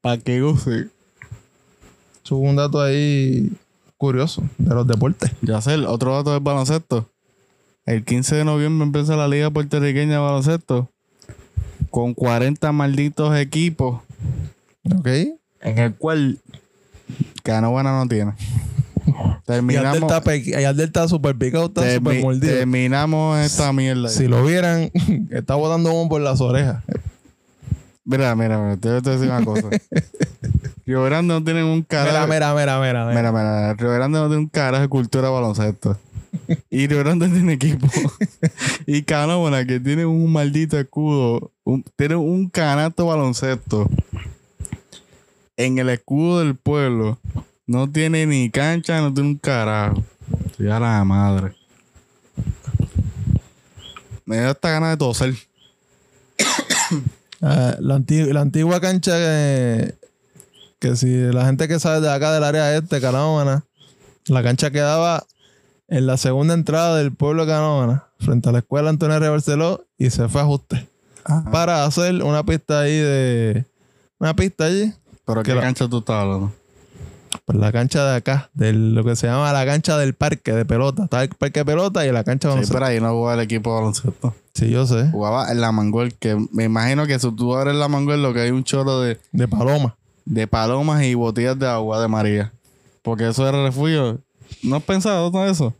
[0.01, 0.88] Para que goce.
[2.25, 3.51] Eso es un dato ahí
[3.97, 5.33] curioso de los deportes.
[5.42, 7.11] Ya sé, el otro dato del baloncesto.
[7.85, 10.88] El 15 de noviembre empieza la Liga Puertorriqueña de Baloncesto.
[11.94, 14.00] Con 40 malditos equipos.
[14.98, 15.07] ¿Ok?
[15.61, 16.40] En el cual
[17.44, 18.33] Canóvana no tiene.
[19.46, 22.52] Terminamos, está, pe- y Abdel está súper picado, está termi- mordido.
[22.52, 24.09] terminamos esta mierda.
[24.09, 24.90] Si lo vieran,
[25.30, 26.83] está botando humo por las orejas.
[28.04, 29.68] Mira, mira, mira, te voy a decir una cosa.
[30.87, 32.26] Río Grande no tiene un carajo.
[32.26, 33.07] Mira, mira, mira, mira.
[33.07, 33.20] mira.
[33.20, 35.96] Mira, mira, Río Grande no tiene un carajo de cultura de baloncesto.
[36.70, 37.88] Y Río Grande tiene equipo.
[38.87, 43.88] y Canóvana, que tiene un maldito escudo, un- tiene un canasto de baloncesto.
[45.57, 47.18] En el escudo del pueblo.
[47.66, 50.03] No tiene ni cancha, no tiene un carajo.
[50.59, 51.55] Ya la madre.
[54.27, 55.35] Me da esta gana de toser.
[57.47, 59.94] Ah, la, anti- la antigua cancha que,
[60.79, 63.66] que si la gente que sabe de acá del área este, Canóvana,
[64.29, 65.27] la cancha quedaba
[65.88, 69.29] en la segunda entrada del pueblo de Canóvana, frente a la escuela Antonio R.
[69.29, 70.88] Barceló, y se fue a ajuste.
[71.51, 73.64] Para hacer una pista ahí de.
[74.18, 74.92] Una pista allí.
[75.27, 76.53] Pero Que ¿qué la- cancha tú estás hablando?
[77.47, 80.64] Pues la cancha de acá, de lo que se llama la cancha del parque de
[80.64, 81.05] pelota.
[81.05, 82.75] Está el parque de pelota y la cancha de Sí, baloncesto.
[82.75, 84.35] pero ahí no jugaba el equipo de baloncesto.
[84.55, 85.09] Sí, yo sé.
[85.11, 88.40] Jugaba en la Manguel, que me imagino que si tú abres la Manguel, lo que
[88.40, 89.97] hay un chorro de, De paloma.
[90.25, 92.53] de palomas y botellas de agua de María.
[93.03, 94.20] Porque eso era refugio.
[94.62, 95.75] ¿No has pensado todo eso?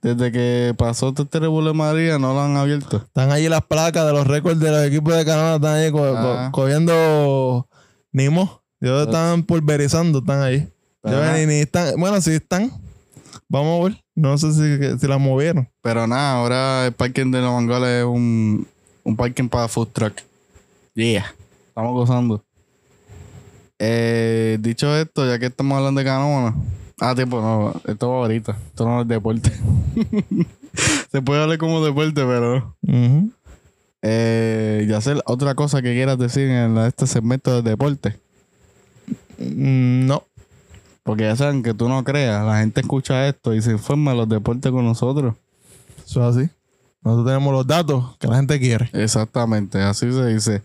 [0.00, 2.98] Desde que pasó este revuelo de María, no lo han abierto.
[2.98, 5.56] Están allí las placas de los récords de los equipos de Canadá.
[5.56, 6.48] Están ahí co- Ah.
[6.52, 7.68] co- cogiendo
[8.12, 8.62] Nimo.
[8.80, 10.68] Ellos están pulverizando, están ahí.
[11.04, 12.70] Yo ni, están, bueno, si están,
[13.48, 14.04] vamos a ver.
[14.14, 15.68] No sé si, si las movieron.
[15.82, 18.66] Pero nada, ahora el parking de la Manguel es un,
[19.04, 20.14] un parking para food truck.
[20.94, 21.26] Yeah.
[21.68, 22.44] Estamos gozando.
[23.78, 26.54] Eh, dicho esto, ya que estamos hablando de Canóvana.
[27.00, 27.80] Ah, tiempo, no.
[27.90, 28.56] Esto va ahorita.
[28.68, 29.52] Esto no es deporte.
[31.12, 32.74] Se puede hablar como deporte, pero...
[32.82, 33.30] Ujú.
[34.02, 38.16] Eh, y hacer otra cosa que quieras decir en este segmento de deporte.
[39.38, 40.24] Mm, No.
[41.02, 44.18] Porque ya saben que tú no creas, la gente escucha esto y se informa de
[44.18, 45.34] los deportes con nosotros.
[46.06, 46.50] Eso es así.
[47.02, 48.90] Nosotros tenemos los datos que la gente quiere.
[48.92, 50.62] Exactamente, así se dice.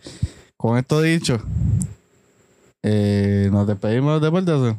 [0.57, 1.39] Con esto dicho,
[2.81, 4.75] eh, nos despedimos de los deportes.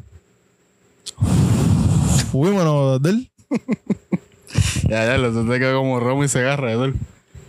[2.30, 3.30] Fuímonos del.
[4.88, 6.94] Ya, ya, lo te queda como Romo y se agarra, Edel.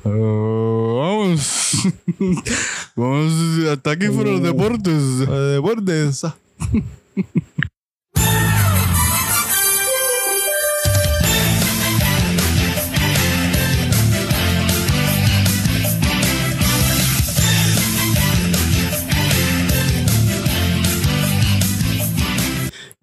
[0.03, 1.83] Oh, vamos.
[2.95, 3.33] vamos,
[3.71, 5.19] hasta aquí fueron los deportes.
[5.19, 6.23] De deportes.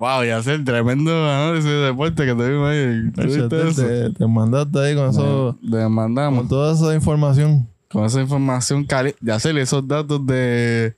[0.03, 3.13] Wow, ya sé el tremendo análisis de deporte que tuvimos ahí.
[3.15, 3.83] ¿Tú viste Te, eso?
[3.87, 5.57] te- te mandaste ahí con eso.
[5.63, 6.41] Le mandamos.
[6.41, 7.69] Con toda esa información.
[7.89, 10.97] con esa información cali ya sé esos datos de,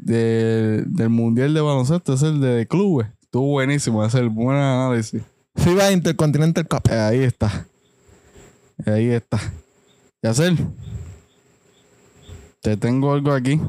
[0.00, 5.22] de del mundial de baloncesto es el de clubes estuvo buenísimo es el buen análisis
[5.56, 6.82] FIBA Intercontinental Cup.
[6.90, 7.66] Eh, ahí está
[8.86, 9.38] ahí está
[10.22, 10.56] ya sé
[12.60, 13.60] Te tengo algo aquí.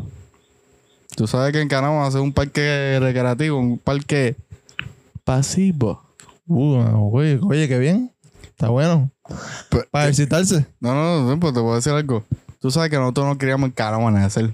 [1.15, 4.35] Tú sabes que en Canadá hacer un parque recreativo, un parque
[5.23, 6.01] pasivo.
[6.47, 8.11] Uh, oye, oye, qué bien.
[8.43, 9.11] Está bueno.
[9.69, 10.65] Pues, Para ejercitarse.
[10.79, 12.23] No, no, no, pues te voy a decir algo.
[12.59, 14.51] Tú sabes que nosotros nos criamos en Canóvana hacer.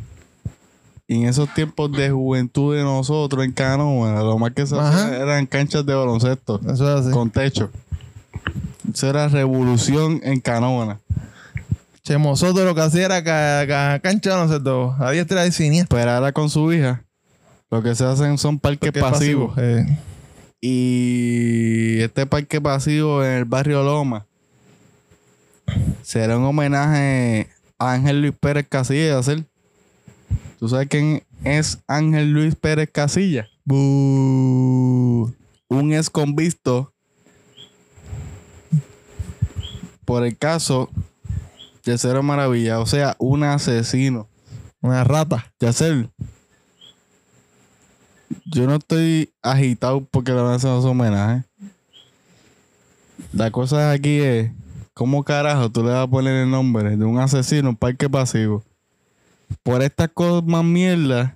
[1.08, 5.18] Y en esos tiempos de juventud de nosotros en Canóvana, lo más que se hacía
[5.18, 7.12] eran canchas de baloncesto Eso es así.
[7.12, 7.70] con techo.
[8.94, 11.00] Eso era revolución en Canóvana.
[12.08, 14.96] Che, nosotros lo que hacía era ca, ca- cancha, no sé todo.
[14.98, 16.00] A diestra y siniestra.
[16.00, 17.04] Pero ahora con su hija,
[17.70, 19.54] lo que se hacen son parques Porque pasivos.
[19.56, 20.00] pasivo, eh.
[20.62, 24.26] Y este parque pasivo en el barrio Loma
[26.02, 29.20] será un homenaje a Ángel Luis Pérez Casilla.
[30.60, 33.50] ¿Tú sabes quién es Ángel Luis Pérez Casilla?
[33.66, 35.36] Un
[35.92, 36.94] ex convicto
[40.06, 40.90] por el caso
[41.92, 44.28] de Cero Maravilla, o sea, un asesino.
[44.82, 45.54] Una rata.
[45.60, 46.10] Yacel,
[48.46, 51.46] yo no estoy agitado porque le van a hacer un homenaje.
[53.32, 54.52] La cosa aquí es,
[54.94, 58.64] ¿cómo carajo tú le vas a poner el nombre de un asesino, un parque pasivo?
[59.64, 61.36] Por estas cosas más mierda.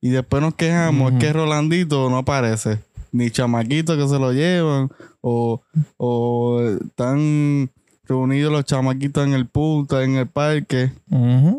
[0.00, 2.80] Y después nos quejamos, es que Rolandito no aparece.
[3.12, 4.90] Ni chamaquitos que se lo llevan.
[5.20, 5.62] O,
[5.96, 7.70] o están
[8.10, 10.90] reunidos los chamaquitos en el punta, en el parque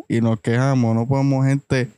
[0.09, 0.93] y nos quejamos.
[0.93, 1.89] No podemos gente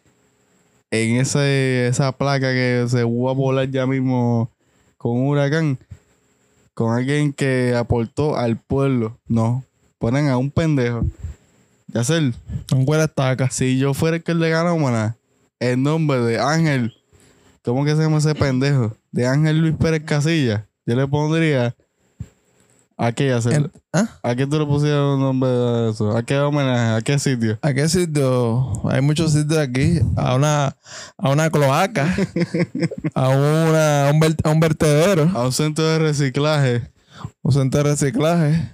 [0.91, 4.51] en ese, esa placa que se va a volar ya mismo
[4.97, 5.79] con un huracán,
[6.75, 9.17] con alguien que aportó al pueblo.
[9.27, 9.63] No,
[9.97, 11.03] ponen a un pendejo.
[11.87, 12.35] Yacel,
[12.71, 13.49] Un huele estaca.
[13.49, 15.15] si yo fuera el que le ganó, maná,
[15.59, 16.93] el nombre de Ángel,
[17.63, 18.95] ¿cómo que se llama ese pendejo?
[19.11, 21.75] De Ángel Luis Pérez Casilla, yo le pondría.
[22.97, 23.53] ¿A qué, Yacel?
[23.53, 24.07] En- ¿Ah?
[24.23, 26.15] ¿A qué tú le pusieras un nombre de eso?
[26.15, 26.95] ¿A qué homenaje?
[26.97, 27.57] ¿A qué sitio?
[27.61, 28.89] ¿A qué sitio?
[28.89, 29.99] Hay muchos sitios aquí.
[30.15, 30.75] A una,
[31.17, 32.15] a una cloaca.
[33.15, 35.29] a, una, a, un ver- a un vertedero.
[35.33, 36.89] A un centro de reciclaje.
[37.41, 38.71] Un centro de reciclaje.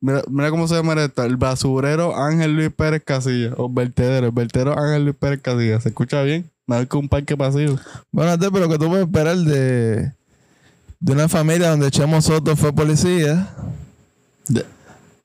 [0.00, 1.24] Mira, mira cómo se llama esta.
[1.24, 3.52] El basurero Ángel Luis Pérez Casilla.
[3.56, 4.26] O vertedero.
[4.26, 5.80] El vertedero Ángel Luis Pérez Casilla.
[5.80, 6.50] ¿Se escucha bien?
[6.66, 7.78] Mejor que un parque pasivo.
[8.12, 10.12] Bueno, pero que tú puedes esperar de,
[11.00, 13.48] de una familia donde Chemo Soto fue policía.
[14.48, 14.64] De-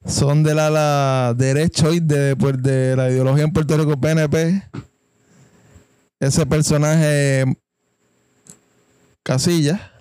[0.06, 4.64] Son del ala derecho y de, pues, de la ideología en Puerto Rico PNP.
[6.20, 7.46] Ese personaje
[9.24, 9.92] Casilla.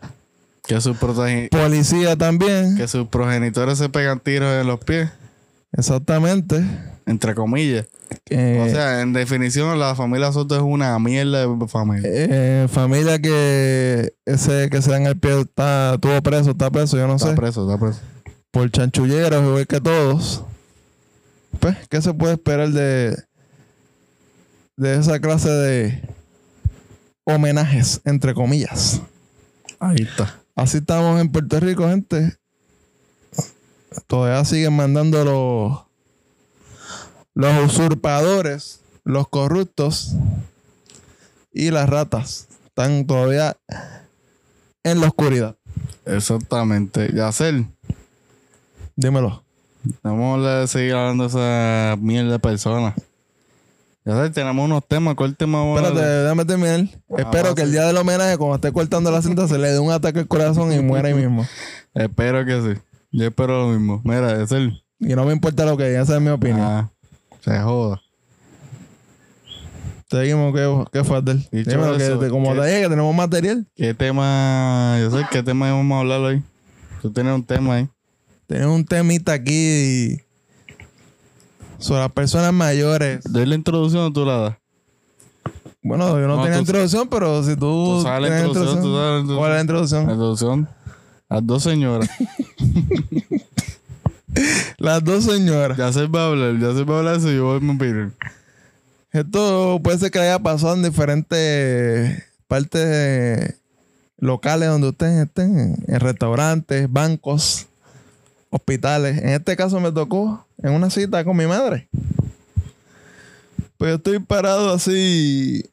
[0.66, 2.76] Que sus, Policía también.
[2.76, 5.10] que sus progenitores se pegan tiros en los pies.
[5.72, 6.64] Exactamente.
[7.06, 7.86] Entre comillas.
[8.24, 12.08] Que, o sea, en definición, la familia Soto es una mierda de familia.
[12.12, 16.96] eh, familia que ese que se da en el pie está, estuvo preso, está preso,
[16.96, 17.34] yo no está sé.
[17.34, 18.00] preso, está preso.
[18.50, 20.42] por chanchulleros, igual que todos.
[21.60, 23.16] Pues, ¿qué se puede esperar de,
[24.76, 26.02] de esa clase de
[27.24, 29.00] homenajes, entre comillas?
[29.78, 30.40] Ahí está.
[30.56, 32.36] Así estamos en Puerto Rico, gente.
[34.06, 35.83] Todavía siguen mandando los,
[37.34, 40.14] los usurpadores, los corruptos
[41.52, 42.48] y las ratas.
[42.66, 43.56] Están todavía
[44.82, 45.56] en la oscuridad.
[46.06, 47.10] Exactamente.
[47.14, 47.66] Yacel,
[48.96, 49.44] Dímelo.
[50.02, 52.94] vamos a seguir hablando de esa mierda de personas.
[54.04, 55.14] Yacel, tenemos unos temas.
[55.14, 56.80] ¿Cuál tema vamos a Espérate, déjame terminar.
[57.16, 59.78] Espero va, que el día del homenaje, cuando esté cortando la cinta, se le dé
[59.78, 61.46] un ataque al corazón y muera ahí mismo.
[61.94, 62.80] Espero que sí.
[63.12, 64.02] Yo espero lo mismo.
[64.04, 64.84] Mira, Yacel.
[64.98, 66.60] Y no me importa lo que diga, esa es mi opinión.
[66.60, 66.90] Ah,
[67.44, 68.00] se joda.
[70.10, 71.00] Seguimos, ¿qué, qué?
[71.58, 73.66] Dicho Dímelo, que eso, te- como te dije, que tenemos material.
[73.74, 74.96] ¿Qué tema?
[75.00, 76.42] Yo sé qué tema vamos a hablar hoy.
[77.02, 77.88] Tú tienes un tema ahí.
[78.46, 80.18] Tenemos un temita aquí
[81.78, 83.24] sobre las personas mayores.
[83.24, 84.56] ¿Doy la introducción o tú la das?
[85.82, 87.96] Bueno, yo no, No, tenía introducción, pero si tú.
[87.96, 90.02] Tú sabes la tienes introducción, tú sabes la ¿Cuál es la La introducción?
[90.10, 90.68] introducción.
[91.28, 92.08] Las dos señoras.
[94.78, 95.78] Las dos señoras.
[95.78, 97.72] ya se va a hablar, ya se va a hablar eso y yo voy a
[97.72, 98.14] opinión.
[99.12, 103.54] Esto puede ser que haya pasado en diferentes partes
[104.18, 107.66] locales donde ustedes estén, en restaurantes, bancos,
[108.50, 109.18] hospitales.
[109.18, 111.88] En este caso me tocó en una cita con mi madre.
[113.76, 115.68] Pues yo estoy parado así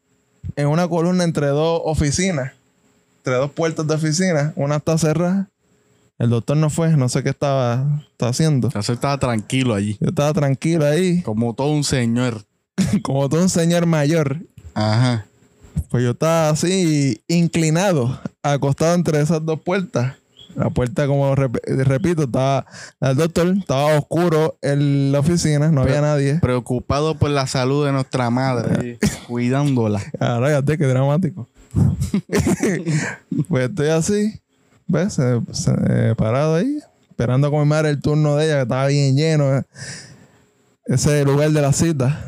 [0.55, 2.53] en una columna entre dos oficinas,
[3.18, 4.53] entre dos puertas de oficina.
[4.55, 5.51] Una está cerrada.
[6.22, 8.69] El doctor no fue, no sé qué estaba, estaba haciendo.
[8.69, 9.97] Ya se estaba tranquilo allí.
[9.99, 12.43] Yo estaba tranquilo ahí, Como todo un señor.
[13.01, 14.38] como todo un señor mayor.
[14.76, 15.26] Ajá.
[15.89, 20.15] Pues yo estaba así, inclinado, acostado entre esas dos puertas,
[20.55, 22.67] La puerta, como rep- repito, estaba
[22.99, 26.36] el doctor, estaba oscuro en la oficina, no había nadie.
[26.39, 30.01] Preocupado por la salud de nuestra madre, cuidándola.
[30.19, 31.47] Cállate, qué dramático.
[33.49, 34.39] pues estoy así,
[34.91, 35.13] ¿ves?
[35.13, 36.77] Se- se- eh, parado ahí,
[37.09, 39.57] esperando mi madre el turno de ella, que estaba bien lleno.
[39.57, 39.63] eh.
[40.85, 42.19] Ese lugar de la cita.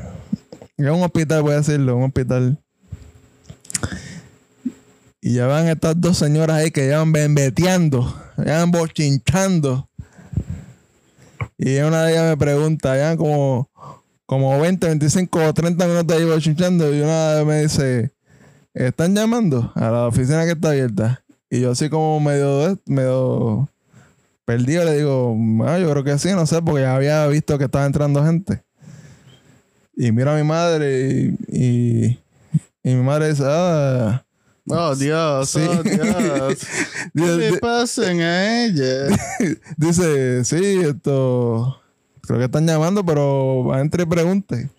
[0.78, 2.60] Es un hospital, voy a decirlo, un hospital.
[5.22, 9.90] Y ya van estas dos señoras ahí que llevan bembeteando, llevan bochinchando.
[11.58, 13.70] Y una de ellas me pregunta, llevan como,
[14.26, 16.94] como 20, 25 o 30 minutos ahí bochinchando.
[16.94, 18.12] Y una me dice,
[18.74, 21.23] ¿están llamando a la oficina que está abierta?
[21.54, 23.70] Y yo así como medio, medio
[24.44, 25.38] perdido le digo,
[25.68, 28.64] "Ah, yo creo que sí, no sé, porque ya había visto que estaba entrando gente.
[29.96, 32.20] Y miro a mi madre y, y,
[32.84, 34.26] y mi madre dice, ah,
[34.68, 35.60] Oh, Dios, Sí.
[35.60, 36.60] oh, Dios.
[37.14, 39.08] ¿Qué Dice- le pasen a ella?
[39.78, 41.78] dice, sí, esto,
[42.22, 44.70] creo que están llamando, pero entre y pregunte.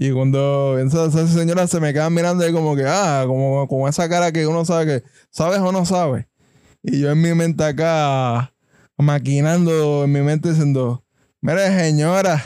[0.00, 3.88] Y cuando esa, esa señora se me queda mirando ahí como que, ah, como con
[3.88, 6.26] esa cara que uno sabe que, ¿sabes o no sabes?
[6.84, 8.54] Y yo en mi mente acá,
[8.96, 11.04] maquinando en mi mente diciendo,
[11.40, 12.44] mire señora,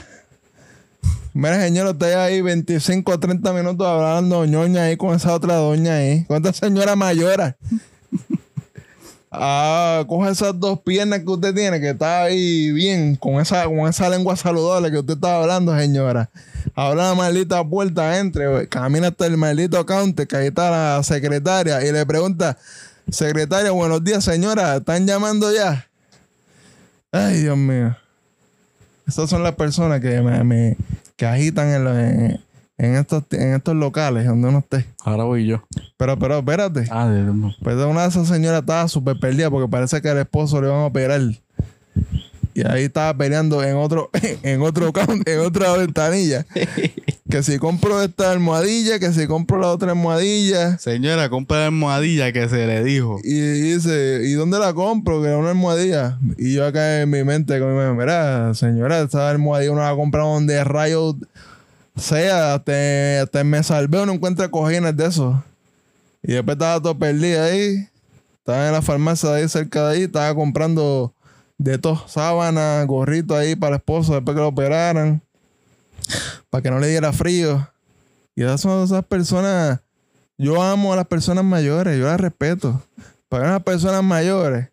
[1.35, 5.97] mire señora, usted ahí 25 o 30 minutos hablando ñoña ahí con esa otra doña
[5.97, 7.59] ahí, con esta señora mayora.
[9.35, 13.89] Ah, coge esas dos piernas que usted tiene, que está ahí bien, con esa, con
[13.89, 16.29] esa lengua saludable que usted estaba hablando, señora.
[16.75, 21.83] Abra la maldita puerta, entre, camina hasta el maldito counter, que ahí está la secretaria,
[21.83, 22.59] y le pregunta,
[23.09, 25.89] secretaria, buenos días, señora, ¿están llamando ya?
[27.11, 27.97] Ay, Dios mío.
[29.09, 30.77] Esas son las personas que me, me-
[31.17, 32.41] que agitan en, los-
[32.79, 34.87] en estos, en estos locales donde uno esté.
[35.05, 35.63] Ahora voy yo.
[35.97, 36.87] Pero, pero, espérate.
[36.91, 37.55] Ah, Dios mío.
[37.63, 40.81] Pues una de esas señoras estaba súper perdida porque parece que al esposo le iban
[40.81, 41.21] a operar.
[42.55, 44.11] Y ahí estaba peleando en otro,
[44.43, 44.93] en otro
[45.25, 46.45] en otra ventanilla.
[47.31, 50.77] que si compro esta almohadilla, que si compro la otra almohadilla.
[50.79, 53.19] Señora, compra la almohadilla que se le dijo.
[53.25, 55.23] Y dice, ¿y dónde la compro?
[55.23, 56.19] Que era una almohadilla.
[56.37, 60.63] Y yo acá en mi mente, como, mira, señora, esta almohadilla uno la compra donde
[60.63, 61.17] rayos
[61.97, 62.55] sea.
[62.55, 65.37] Hasta, hasta me salvé, uno encuentra cojines de esos.
[66.23, 67.89] Y después estaba todo perdido ahí.
[68.39, 70.03] Estaba en la farmacia de ahí cerca de ahí.
[70.05, 71.15] Estaba comprando
[71.59, 72.03] de todo.
[72.09, 75.23] Sábanas, gorritos ahí para el esposo después que lo operaran.
[76.51, 77.69] Para que no le diera frío.
[78.35, 79.81] Y esas son esas personas.
[80.39, 81.99] Yo amo a las personas mayores.
[81.99, 82.83] Yo las respeto.
[83.29, 84.69] Para unas personas mayores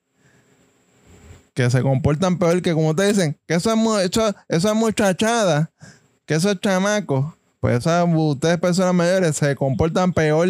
[1.54, 5.68] que se comportan peor que como te dicen, que esas mu- eso- esas muchachadas,
[6.30, 7.26] que esos chamacos,
[7.60, 10.48] pues esas, ustedes personas mayores se comportan peor.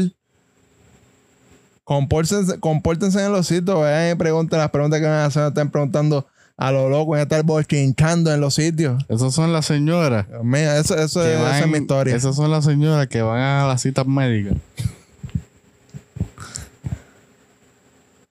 [1.86, 5.48] Compórtense, compórtense en los sitios, vayan y pregunten las preguntas que van a hacer, no
[5.48, 6.28] estén preguntando
[6.58, 9.06] a lo loco, van a estar bochinchando en los sitios.
[9.08, 10.26] Esas son las señoras.
[10.44, 12.14] Mío, eso, eso es, esa es mi historia.
[12.14, 14.58] Esas son las señoras que van a las citas médicas.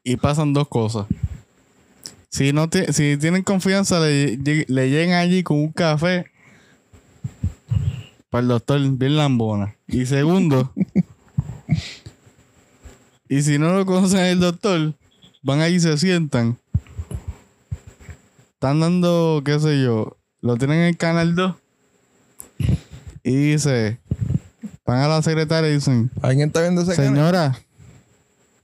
[0.05, 1.07] y pasan dos cosas.
[2.29, 6.27] Si no si tienen confianza, le, le llegan allí con un café
[8.31, 9.77] para el doctor bien lambona.
[9.87, 10.73] Y segundo,
[13.29, 14.95] y si no lo conocen el doctor,
[15.43, 16.59] van allí y se sientan.
[18.55, 21.55] Están dando, qué sé yo, lo tienen en el canal 2.
[23.23, 24.01] Y dice,
[24.85, 27.15] van a la secretaria y dicen, ¿Alguien está viendo ese canal?
[27.15, 27.59] señora,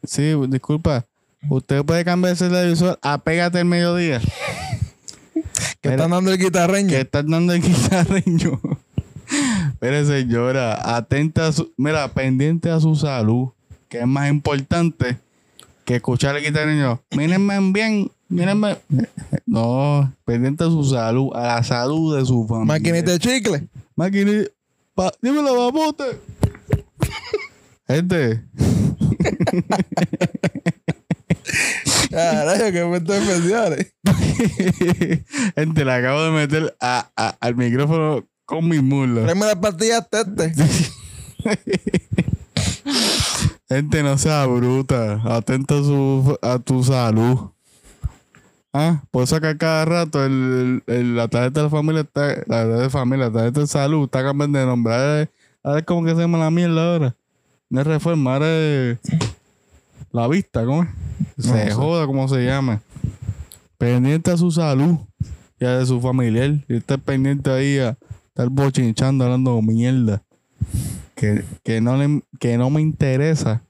[0.02, 1.04] sí, disculpa,
[1.48, 4.20] usted puede cambiar ese televisor a pégate el mediodía.
[5.84, 6.88] Que están dando el guitarreño.
[6.88, 8.58] que están dando el guitarreño.
[9.82, 13.48] Mire, señora, atenta a su, mira, pendiente a su salud,
[13.90, 15.18] que es más importante
[15.84, 17.02] que escuchar el guitarreño.
[17.14, 18.78] Mírenme bien, mírenme.
[19.44, 22.78] No, pendiente a su salud, a la salud de su familia.
[22.78, 23.68] Maquinita de chicle.
[23.94, 24.50] Maquinita.
[24.94, 26.18] Pa, dímelo, babote.
[27.86, 28.42] Gente,
[32.14, 33.94] Carajo, qué efectos especiales.
[35.56, 39.22] gente, le acabo de meter a- a- al micrófono con mi muslo.
[39.22, 40.52] Tráeme las pastillas tete.
[43.68, 45.20] Gente, no sea bruta.
[45.24, 47.50] Atenta a, su, a tu salud.
[48.72, 52.26] Ah, por eso que a cada rato el, el- la tarjeta de la familia está,
[52.28, 54.92] la tarjeta de familia, la tarjeta de salud está cambiando de nombre.
[54.94, 55.28] Ahora es-
[55.62, 57.16] ahora es como que se llama la mierda ahora.
[57.70, 58.98] No es reforma, ahora es
[60.12, 60.88] la vista, ¿cómo es?
[61.38, 62.80] Se No joda como se llama.
[63.78, 64.96] Pendiente a su salud
[65.58, 66.64] y a de su familiar.
[66.68, 67.96] Y está pendiente ahí a
[68.28, 70.22] estar bochinchando, hablando mierda
[71.14, 73.62] que, que, no le, que no me interesa.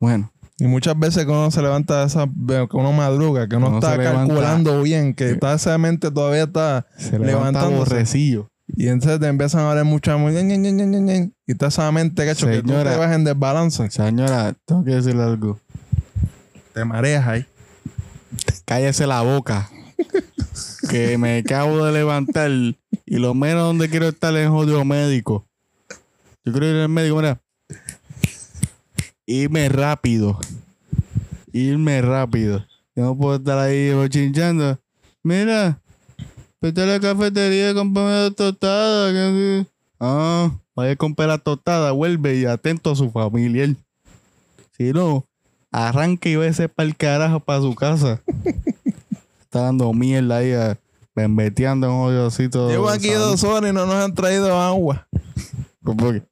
[0.00, 3.68] Bueno, Y muchas veces que uno se levanta de esa, que uno madruga, que uno,
[3.68, 7.26] Uno está levanta- calculando bien, que está esa mente todavía está Se levanta
[7.66, 8.06] levantándose.
[8.68, 12.62] Y entonces te empiezan a hablar mucho ñe, y está esa mente que, hecho, que
[12.62, 13.90] tú te vas en desbalance.
[13.90, 15.60] Señora, tengo que decirle algo.
[16.74, 17.46] Te mareas ahí.
[18.64, 19.70] Cállese la boca.
[20.88, 25.46] que me acabo de levantar y lo menos donde quiero estar es jodido médico.
[26.44, 27.40] Yo quiero ir al médico, mira.
[29.26, 30.38] Irme rápido.
[31.52, 32.66] Irme rápido.
[32.94, 34.78] Yo no puedo estar ahí chinchando.
[35.22, 35.80] Mira,
[36.66, 39.12] vete a la cafetería y comprame la tostada.
[39.12, 39.66] que.
[40.00, 43.70] Ah, vaya a comprar la tostada, vuelve y atento a su familiar.
[44.76, 45.24] Si no,
[45.72, 48.20] arranca y vese para el carajo para su casa.
[49.40, 50.78] Está dando mierda ahí, a-
[51.14, 52.68] bembeteando en un hoyocito.
[52.68, 55.06] Llevo aquí dos horas y no nos han traído agua.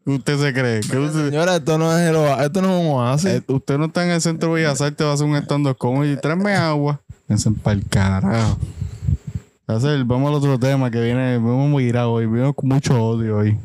[0.05, 0.81] ¿Usted se cree?
[0.81, 3.31] ¿Que usted, Señora, esto no es el esto no es un oasis.
[3.31, 5.75] eh, usted no está en el centro de Bellas Artes, va a hacer un estando
[5.77, 7.01] como y tráeme agua.
[7.29, 8.59] Piensen para el carajo.
[9.67, 13.39] Hacer, vamos al otro tema que viene, vamos muy irado hoy, vino con mucho odio
[13.39, 13.57] hoy.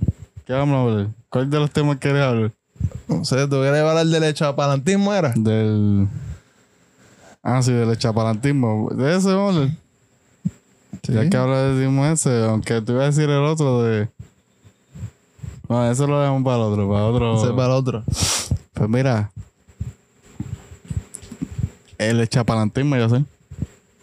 [0.45, 1.08] ¿Qué vamos a hablar?
[1.30, 2.52] ¿Cuál de los temas quieres hablar?
[3.10, 5.34] no sé, tú quieres hablar del echapalantismo, ¿era?
[5.36, 6.08] Del.
[7.43, 8.89] Ah, sí, del chapalantismo.
[8.93, 9.76] De ese, vamos a hablar.
[11.04, 14.08] Ya que ahora decimos ese, aunque te iba a decir el otro de.
[15.68, 17.38] No, eso lo dejamos para el otro, para otro.
[17.38, 18.04] Ese es para el otro.
[18.74, 19.32] Pues mira.
[21.97, 23.18] El chapalantismo, ya sé.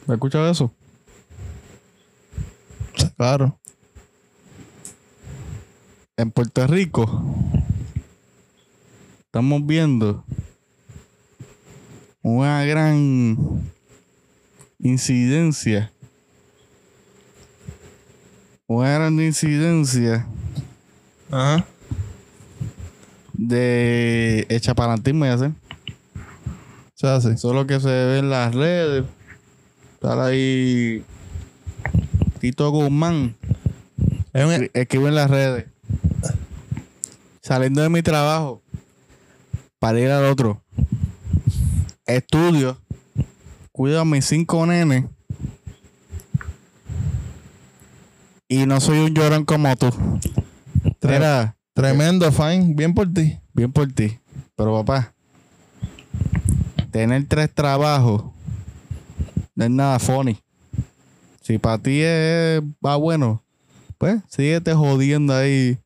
[0.07, 0.71] ¿Has escuchado eso?
[3.17, 3.59] Claro.
[6.17, 7.25] En Puerto Rico
[9.21, 10.25] estamos viendo
[12.23, 13.63] una gran
[14.79, 15.93] incidencia.
[18.67, 20.27] Una gran incidencia
[21.31, 21.65] Ajá.
[23.35, 25.47] de echapalantismo, ya sé.
[25.47, 25.53] O
[26.95, 27.29] sea, sí.
[27.29, 29.05] Eso es lo que se ve en las redes.
[29.95, 31.05] Estar ahí.
[32.41, 33.35] Tito Guzmán.
[34.33, 35.67] Es un- escri- Escribe en las redes.
[37.43, 38.63] Saliendo de mi trabajo.
[39.79, 40.63] Para ir al otro.
[42.07, 42.79] Estudio.
[43.73, 45.05] Cuido a mis cinco nenes.
[48.49, 49.91] Y no soy un llorón como tú.
[51.03, 52.75] Mira, tremendo, fine.
[52.75, 53.39] Bien por ti.
[53.53, 54.19] bien por ti.
[54.55, 55.15] Pero papá,
[56.91, 58.25] tener tres trabajos
[59.55, 60.39] no es nada funny.
[61.47, 63.41] Si para ti es, va bueno,
[63.99, 65.79] pues síguete jodiendo ahí.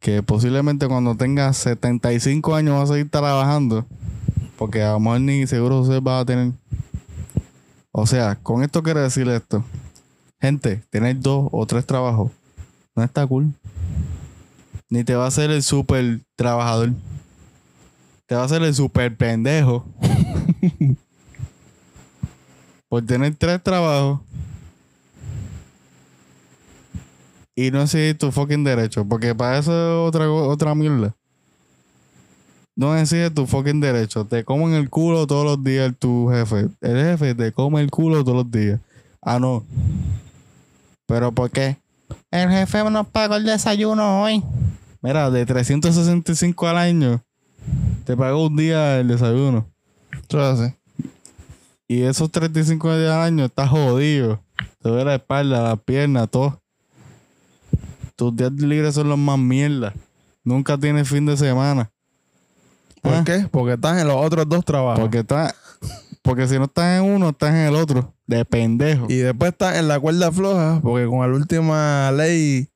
[0.00, 3.86] Que posiblemente cuando tengas 75 años vas a seguir trabajando.
[4.58, 6.52] Porque a lo mejor ni seguro usted va a tener.
[7.90, 9.64] O sea, con esto quiero decir esto.
[10.42, 12.30] Gente, tener dos o tres trabajos
[12.94, 13.54] no está cool.
[14.90, 16.92] Ni te va a hacer el super trabajador.
[18.26, 19.86] Te va a hacer el super pendejo.
[22.90, 24.25] Por tener tres trabajos.
[27.56, 29.04] Y no exigir tu fucking derecho.
[29.04, 31.16] Porque para eso es otra, otra mierda.
[32.76, 34.26] No exige tu fucking derecho.
[34.26, 36.68] Te comen el culo todos los días tu jefe.
[36.82, 38.78] El jefe te come el culo todos los días.
[39.22, 39.64] Ah, no.
[41.06, 41.78] ¿Pero por qué?
[42.30, 44.42] El jefe nos pagó el desayuno hoy.
[45.00, 47.24] Mira, de 365 al año,
[48.04, 49.66] te pagó un día el desayuno.
[50.28, 50.74] Eso es así.
[51.88, 54.42] Y esos 35 días al año estás jodido.
[54.82, 56.60] Te duele la espalda, las piernas, todo.
[58.16, 59.92] Tus días libres son los más mierda.
[60.42, 61.90] Nunca tienes fin de semana.
[63.02, 63.46] ¿Por Ah, qué?
[63.50, 65.00] Porque estás en los otros dos trabajos.
[65.00, 65.54] Porque está,
[66.22, 68.14] porque si no estás en uno, estás en el otro.
[68.26, 69.06] De pendejo.
[69.08, 72.68] Y después estás en la cuerda floja, porque con la última ley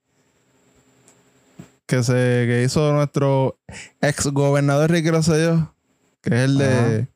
[1.86, 3.58] que se que hizo nuestro
[4.00, 5.74] ex gobernador Ricky Rosselló,
[6.22, 7.08] que es el de.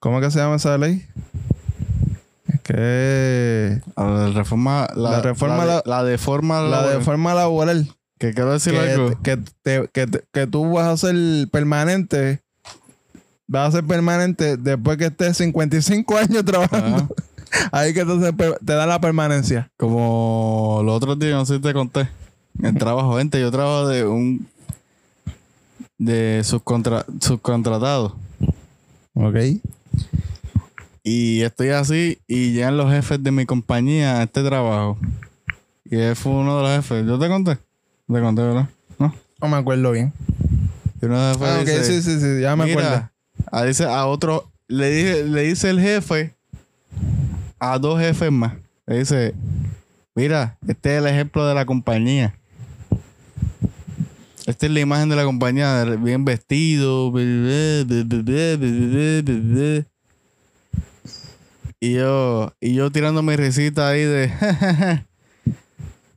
[0.00, 1.06] ¿Cómo es que se llama esa ley?
[2.62, 6.98] Que La reforma, la, La reforma la, de- la- la deforma, la laboral.
[6.98, 7.88] de forma laboral.
[8.18, 9.22] que quiero decir que, algo.
[9.22, 11.16] que, te- que, te- que tú vas a ser
[11.50, 12.40] permanente.
[13.48, 16.96] Vas a ser permanente después que estés 55 años trabajando.
[16.96, 17.08] Ajá.
[17.72, 18.32] Ahí que entonces
[18.64, 19.70] te da la permanencia.
[19.76, 22.08] Como los otros días, no sé si te conté.
[22.62, 24.46] El trabajo, gente, yo trabajo de un
[25.98, 28.16] de subcontra, subcontratado.
[29.14, 29.36] Ok.
[31.04, 34.98] Y estoy así y llegan los jefes de mi compañía a este trabajo.
[35.84, 37.06] Y él fue uno de los jefes.
[37.06, 37.56] ¿Yo te conté?
[37.56, 38.68] Te conté, ¿verdad?
[38.98, 39.14] ¿No?
[39.40, 40.12] No me acuerdo bien.
[41.00, 43.10] Y uno de los jefes Ah, ok, dice, sí, sí, sí, ya me acuerdo.
[43.50, 46.36] a, dice, a otro, le, dije, le dice el jefe
[47.58, 48.54] a dos jefes más.
[48.86, 49.34] Le dice,
[50.14, 52.34] mira, este es el ejemplo de la compañía.
[54.46, 57.12] Esta es la imagen de la compañía, bien vestido.
[61.84, 64.30] Y yo, y yo tirando mi risita ahí de.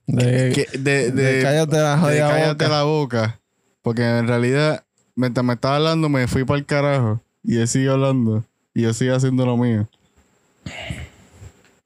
[0.05, 2.70] De, que- de, de de- cállate la de jodida cállate boca.
[2.70, 3.39] la boca.
[3.82, 4.84] Porque en realidad,
[5.16, 7.20] mientras me estaba hablando, me fui para el carajo.
[7.43, 8.43] Y él sigue hablando.
[8.76, 9.88] Y yo sigo haciendo lo mío.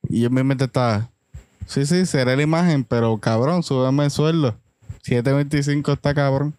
[0.09, 1.09] Y yo en mi mente estaba.
[1.65, 4.57] Sí, sí, seré la imagen, pero cabrón, súbeme el sueldo.
[5.05, 6.53] 7.25 está cabrón.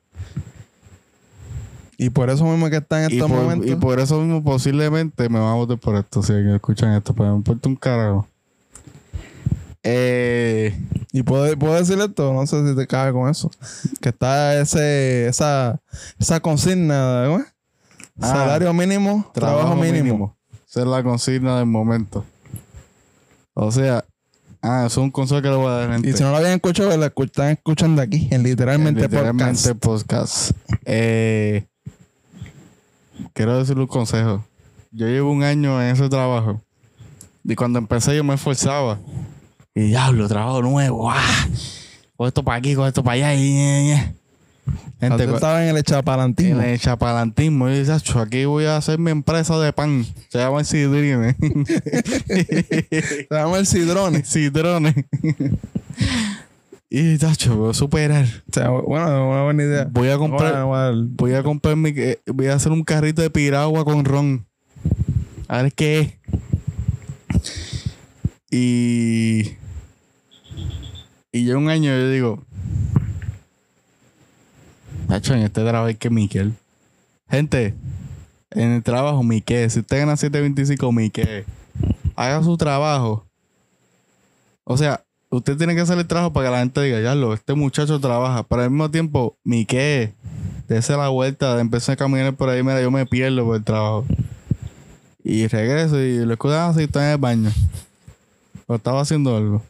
[2.02, 3.68] Y por eso mismo que está en estos por, momentos.
[3.70, 6.22] y por eso mismo posiblemente me van a votar por esto.
[6.22, 8.26] Si escuchan esto, pues me importa un carajo.
[9.82, 10.74] Eh,
[11.12, 13.50] Y puedo, puedo decir esto, no sé si te cabe con eso.
[14.00, 15.78] Que está ese, esa,
[16.18, 17.46] esa consigna, ¿cómo es?
[18.18, 20.36] Ah, Salario mínimo, trabajo, mínimo.
[20.68, 22.24] Esa es la consigna del momento.
[23.52, 24.04] O sea,
[24.62, 26.08] ah, es un consejo que le voy a dar gente.
[26.08, 30.54] Y si no lo habían escuchado, la están escuchando aquí, en literalmente, Literalmente podcast.
[30.54, 30.82] podcast.
[30.86, 31.66] Eh,
[33.32, 34.44] quiero decirle un consejo.
[34.92, 36.60] Yo llevo un año en ese trabajo.
[37.44, 38.98] Y cuando empecé yo me esforzaba.
[39.74, 41.10] Y diablo, trabajo nuevo.
[41.10, 41.46] ¡Ah!
[42.16, 43.34] Con esto para aquí, con esto para allá.
[43.34, 43.94] y-.
[45.00, 46.60] Gente, Antes cu- estaba en el echapalantismo.
[46.60, 47.68] en el chapalantismo.
[47.70, 50.04] Y dice, "Acho, aquí voy a hacer mi empresa de pan.
[50.28, 51.34] Se llama el Sidrine.
[52.28, 54.22] Se llama el Cidrone.
[54.24, 54.94] Citrones.
[56.90, 58.26] y, tacho, voy a superar.
[58.48, 59.88] O sea, bueno, una buena idea.
[59.90, 60.66] Voy a comprar...
[61.10, 64.44] Voy a comprar mi, eh, voy a hacer un carrito de piragua con ron.
[65.46, 67.90] A ver qué es.
[68.50, 69.56] Y.
[71.32, 72.44] Y yo un año yo digo.
[75.08, 76.54] Nacho, en este trabajo hay que Miquel.
[77.28, 77.74] Gente,
[78.50, 79.70] en el trabajo, Miquel.
[79.70, 81.44] Si usted gana 725, Miquel.
[82.16, 83.26] Haga su trabajo.
[84.64, 87.32] O sea, usted tiene que hacer el trabajo para que la gente diga, ya lo,
[87.32, 88.42] este muchacho trabaja.
[88.42, 90.14] Pero al mismo tiempo, Miquel
[90.70, 94.06] dése la vuelta, empecé a caminar por ahí, mira, yo me pierdo por el trabajo.
[95.24, 97.50] Y regreso y lo escuchan así, está en el baño.
[98.66, 99.62] O estaba haciendo algo.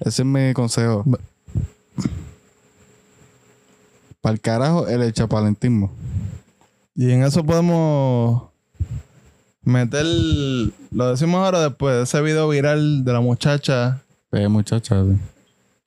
[0.00, 1.04] Ese es mi consejo.
[4.20, 5.92] Para el carajo, el chapalentismo.
[6.96, 8.48] Y en eso podemos
[9.62, 10.04] meter,
[10.90, 14.02] lo decimos ahora después, de ese video viral de la muchacha,
[14.32, 15.16] Eh, muchacha, sí.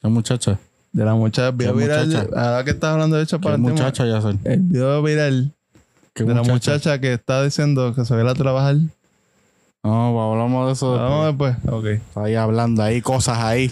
[0.02, 0.60] ¿Qué muchacha?
[0.94, 2.28] de la muchacha, video ¿Qué viral, muchacha?
[2.36, 4.38] ahora que estás hablando de ¿Qué chapalantismo, muchacha ya sé?
[4.44, 5.54] el video viral
[6.14, 8.76] ¿Qué de la muchacha que está diciendo que se va a trabajar.
[9.84, 11.26] No, pues hablamos de eso.
[11.26, 11.56] Después.
[11.56, 12.02] después.
[12.02, 12.18] Ok.
[12.18, 13.72] Ahí hablando, ahí cosas ahí.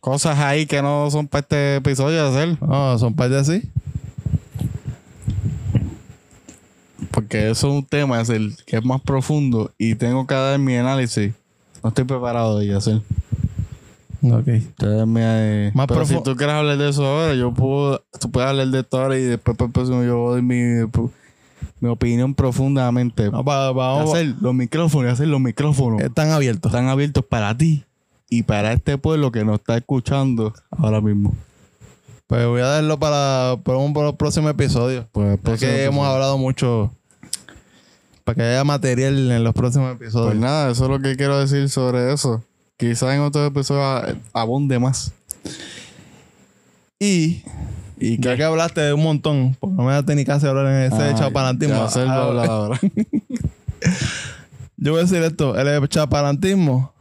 [0.00, 2.62] Cosas ahí que no son para este episodio de hacer.
[2.62, 3.62] No, son parte así.
[7.10, 10.58] Porque eso es un tema es el que es más profundo y tengo que dar
[10.58, 11.32] mi análisis.
[11.82, 13.00] No estoy preparado de hacer.
[14.32, 14.48] Ok.
[14.48, 18.48] Ustedes me- Más Pero si tú quieres hablar de eso ahora, yo puedo, tú puedes
[18.50, 20.86] hablar de esto ahora y después el próximo yo doy mi,
[21.80, 23.30] mi opinión profundamente.
[23.30, 26.00] No, pa- vamos, hacer los micrófonos, hacer los micrófonos.
[26.00, 26.70] están abiertos.
[26.72, 27.84] Están abiertos para ti
[28.28, 31.34] y para este pueblo que nos está escuchando ahora mismo.
[32.26, 35.06] Pues voy a darlo para, para un para el próximo episodio.
[35.12, 36.90] Pues, el hemos hablado mucho.
[38.24, 40.30] Para que haya material en los próximos episodios.
[40.30, 42.42] Pues nada, eso es lo que quiero decir sobre eso.
[42.76, 45.12] Quizás en otros episodios a- abunde más.
[46.98, 47.42] Y
[47.98, 50.92] Y ya que hablaste de un montón, porque no me daste ni casi hablar en
[50.92, 51.74] ese chapalantismo.
[51.96, 52.78] Ah, ahora.
[54.76, 56.92] Yo voy a decir esto, el chapalantismo.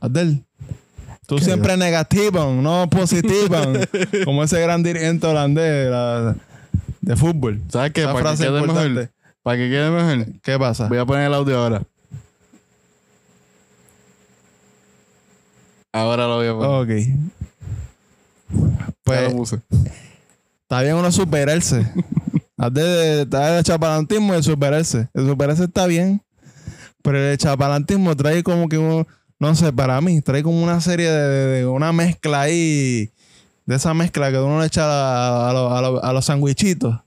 [0.00, 0.44] Adel,
[1.26, 1.44] tú ¿Qué?
[1.44, 3.56] siempre negativo, no positivo.
[4.24, 6.36] como ese gran dirigente holandés de, la-
[7.00, 7.62] de fútbol.
[7.68, 8.02] ¿Sabes qué?
[8.02, 8.88] Esa Para que quede importante.
[8.90, 9.10] mejor.
[9.42, 10.26] Para que quede mejor.
[10.42, 10.88] ¿Qué pasa?
[10.88, 11.82] Voy a poner el audio ahora.
[15.94, 16.68] Ahora lo voy a poner.
[16.70, 17.06] Ok.
[18.50, 19.60] Ya Pues lo puse.
[20.62, 21.86] está bien uno superarse.
[22.56, 25.08] Antes de estar el chapalantismo y el superarse.
[25.14, 26.20] El superarse está bien.
[27.02, 29.06] Pero el chapalantismo trae como que uno,
[29.38, 33.10] no sé, para mí, trae como una serie de, de- de una mezcla ahí.
[33.66, 36.98] De esa mezcla que uno le echa a, a, los- a los- a los sandwichitos.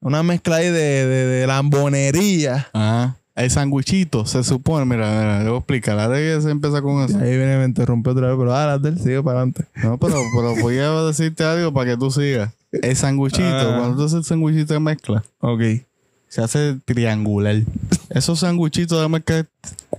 [0.00, 2.68] Una mezcla ahí de, de, de lambonería.
[2.72, 3.16] Ajá.
[3.34, 4.84] El sandwichito se supone.
[4.84, 5.98] Mira, mira, le voy a explicar.
[5.98, 7.18] Ahora que se empieza con eso.
[7.18, 9.64] ahí viene me interrumpe otra vez, pero ahora Abdel, sigue para adelante.
[9.82, 12.52] No, pero, pero voy a decirte algo para que tú sigas.
[12.70, 13.76] El sandwichito, Ah.
[13.78, 15.60] cuando tú haces el sandwichito de mezcla, Ok.
[16.28, 17.56] se hace triangular.
[18.10, 19.46] Esos sandwichitos de mezcla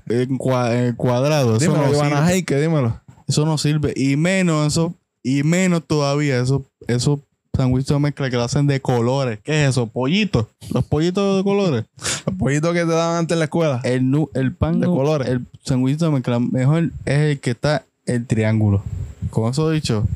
[0.07, 2.33] en, cua- en cuadrado, eso Dímelo, no, sirve.
[2.33, 3.01] Heike, dímelo.
[3.27, 3.93] eso no sirve.
[3.95, 7.19] Y menos eso, y menos todavía esos esos
[7.55, 9.39] sándwiches de mezcla que lo hacen de colores.
[9.43, 9.87] ¿Qué es eso?
[9.87, 10.47] Pollitos.
[10.73, 11.85] Los pollitos de colores.
[12.25, 13.81] Los pollitos que te daban antes en la escuela.
[13.83, 15.27] El, nu- el pan De colores.
[15.27, 18.83] El sándwich de mezcla mejor es el que está el triángulo.
[19.29, 20.07] Con eso dicho,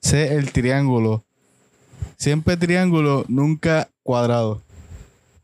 [0.00, 1.24] sé el triángulo.
[2.16, 4.62] Siempre triángulo, nunca cuadrado.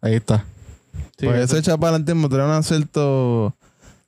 [0.00, 0.44] Ahí está.
[1.18, 3.54] Sí, pues ese chapalantismo trae un cierto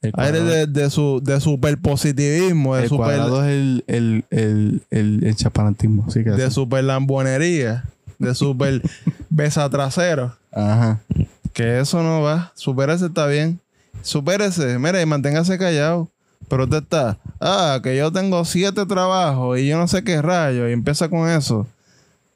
[0.05, 4.25] el aire cuadrado, de, de su de superpositivismo, de el super cuadrado es el, el,
[4.31, 6.11] el, el, el chapalantismo.
[6.11, 6.55] Sí que de sí.
[6.55, 7.85] super lambonería,
[8.19, 8.83] de super
[9.31, 10.37] besa trasero.
[10.53, 11.01] Ajá.
[11.53, 12.53] Que eso no va.
[12.55, 13.61] Supérese está bien.
[14.03, 14.79] Supérese.
[14.79, 16.09] Mire, y manténgase callado.
[16.49, 20.69] Pero usted está, ah, que yo tengo siete trabajos y yo no sé qué rayo.
[20.69, 21.67] Y empieza con eso.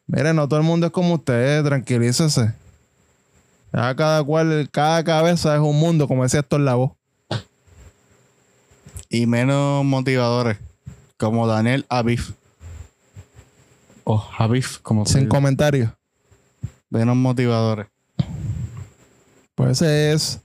[0.07, 1.63] Mire, no todo el mundo es como usted.
[1.65, 2.55] Tranquilícese.
[3.73, 6.93] Ya cada cual, cada cabeza es un mundo, como decía Héctor Lavoe.
[9.09, 10.59] Y menos motivadores.
[11.17, 12.33] Como Daniel Avif.
[14.05, 15.29] O Javif, como Sin dice.
[15.29, 15.93] comentarios.
[16.91, 17.87] Menos motivadores.
[19.55, 20.41] Pues esa es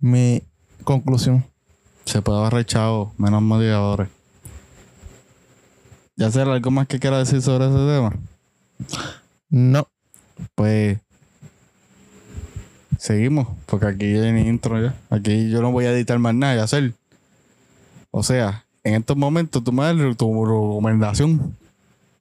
[0.00, 0.42] mi
[0.82, 1.44] conclusión.
[2.04, 4.08] Se puede ahorrar chavo, menos motivadores.
[6.16, 8.12] ¿Ya sé algo más que quiera decir sobre ese tema?
[9.48, 9.88] No.
[10.54, 10.98] Pues
[12.98, 14.94] seguimos, porque aquí ya hay intro ya.
[15.10, 16.92] Aquí yo no voy a editar más nada, ya sé.
[18.16, 21.56] O sea, en estos momentos tú me das tu recomendación.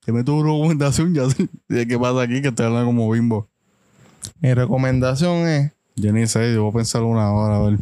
[0.08, 1.48] Dime tu recomendación, ya sé.
[1.70, 2.42] ¿De qué pasa aquí?
[2.42, 3.48] Que te hablan como bimbo.
[4.40, 7.80] Mi recomendación es Yo ni sé, yo voy a pensar una hora, a ver.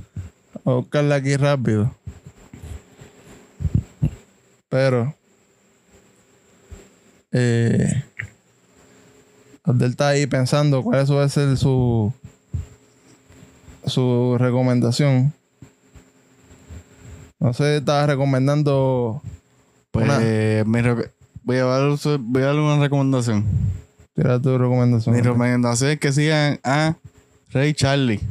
[0.66, 1.96] a buscarla aquí rápido.
[4.68, 5.16] Pero.
[7.32, 8.04] Eh,
[9.64, 12.14] Abdel está ahí pensando cuál va a ser su.
[13.86, 15.34] Su recomendación.
[17.42, 19.22] No sé, estaba recomendando.
[19.92, 21.10] Pues Una- reco-
[21.44, 21.90] voy, a dar,
[22.20, 23.44] voy a darle una recomendación.
[24.16, 25.14] Tira tu recomendación.
[25.16, 26.96] Mi recomendación es que sigan a
[27.52, 28.22] Ray Charlie.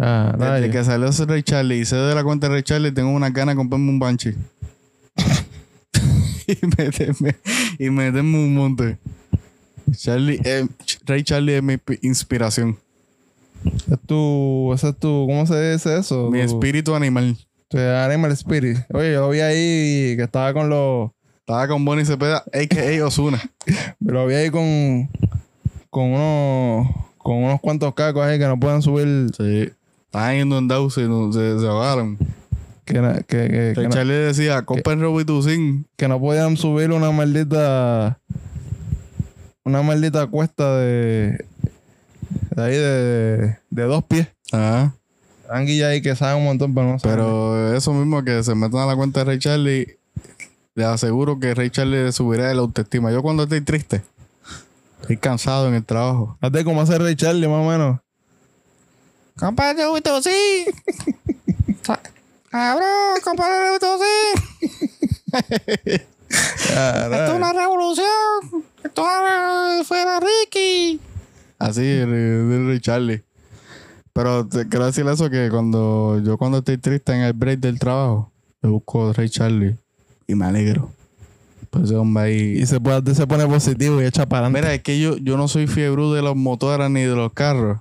[0.00, 2.90] Ah, Desde que salió ese Ray Charlie y sé de la cuenta de Ray Charlie,
[2.92, 4.34] tengo una gana de comprarme un Banshee.
[6.46, 7.36] y meterme,
[7.78, 8.98] y meterme un monte.
[9.96, 10.66] Charlie, eh,
[11.06, 12.76] Ray Charlie es mi pi- inspiración.
[13.90, 14.72] Es tu.
[14.74, 15.26] Ese es tu.
[15.28, 16.30] ¿Cómo se dice eso?
[16.30, 17.36] Mi Tu- espíritu animal.
[17.68, 18.78] tu Animal Spirit.
[18.92, 21.10] Oye, yo lo vi ahí que estaba con los.
[21.40, 23.04] Estaba con Bonnie Cepeda, a.k.a.
[23.06, 23.38] Osuna.
[24.00, 25.08] Lo vi ahí con.
[25.90, 26.88] Con unos.
[27.18, 29.30] Con unos cuantos cacos ahí que no pueden subir.
[29.36, 29.70] Sí.
[30.06, 32.18] Estaban yendo en Dawson y no- se, se ahogaron.
[32.84, 35.86] Que, na- que, que, que Charlie decía, compren Robitussin.
[35.96, 38.18] que no podían subir una maldita.
[39.64, 41.44] Una maldita cuesta de.
[42.54, 43.58] De ahí de.
[43.70, 44.28] De dos pies.
[44.52, 44.94] Ajá.
[45.50, 47.16] Anguilla ahí que saben un montón, pero no saben.
[47.16, 49.98] Pero eso mismo que se metan a la cuenta de Ray Charlie,
[50.74, 53.12] les aseguro que Ray Charlie le subirá el autoestima.
[53.12, 54.02] Yo cuando estoy triste,
[55.02, 56.38] estoy cansado en el trabajo.
[56.40, 58.00] Hazte como hace Ray Charlie, más o menos.
[59.36, 59.82] Compadre
[60.22, 60.64] sí.
[62.50, 64.44] Cabrón, compadre sí.
[66.68, 68.64] Esto es una revolución.
[68.82, 69.06] Esto
[69.80, 70.73] es fuera Ricky.
[71.64, 73.22] Así, de, de Ray Charlie.
[74.12, 77.78] Pero te quiero decir eso que cuando yo cuando estoy triste en el break del
[77.78, 79.74] trabajo, me busco Ray Charlie
[80.26, 80.90] y me alegro.
[81.70, 82.58] Pues ese hombre ahí.
[82.58, 84.60] Y se, puede, se pone positivo y echa para adelante.
[84.60, 87.78] Mira, es que yo, yo no soy fiebre de los motores ni de los carros.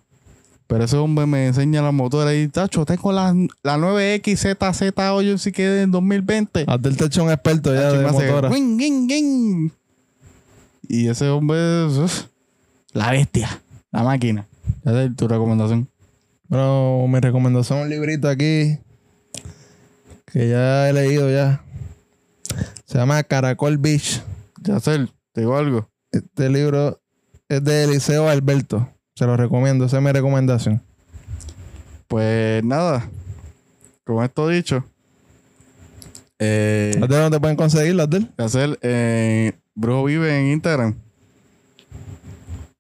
[0.68, 5.52] Pero ese hombre me enseña las motoras y, tacho, tengo la, la 9XZZ hoy sí
[5.52, 6.64] que en 2020.
[6.68, 8.50] Abdel te echa un experto ya Tacho, de hace motora.
[10.88, 12.28] Y ese hombre uf,
[12.94, 13.63] la bestia,
[13.94, 14.48] la máquina.
[14.84, 15.88] Esa es tu recomendación.
[16.50, 18.78] Bueno, mi recomendación es un librito aquí
[20.26, 21.64] que ya he leído ya.
[22.86, 24.22] Se llama Caracol Beach.
[24.62, 25.90] Ya sé, te digo algo.
[26.12, 27.02] Este libro
[27.48, 28.90] es de Eliseo Alberto.
[29.16, 30.82] Se lo recomiendo, esa es mi recomendación.
[32.08, 33.10] Pues nada,
[34.04, 34.84] con esto dicho,
[36.40, 38.30] eh, ¿Abdel dónde pueden conseguirlo, Abdel?
[38.38, 40.96] hacer eh, Brujo Vive en Instagram.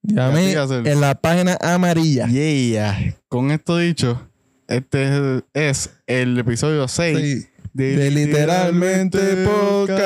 [0.05, 2.27] En la página amarilla.
[2.27, 3.15] Yeah.
[3.29, 4.21] Con esto dicho,
[4.67, 7.47] este es, el episodio 6 Sí.
[7.73, 10.03] de, De Literalmente Podcast.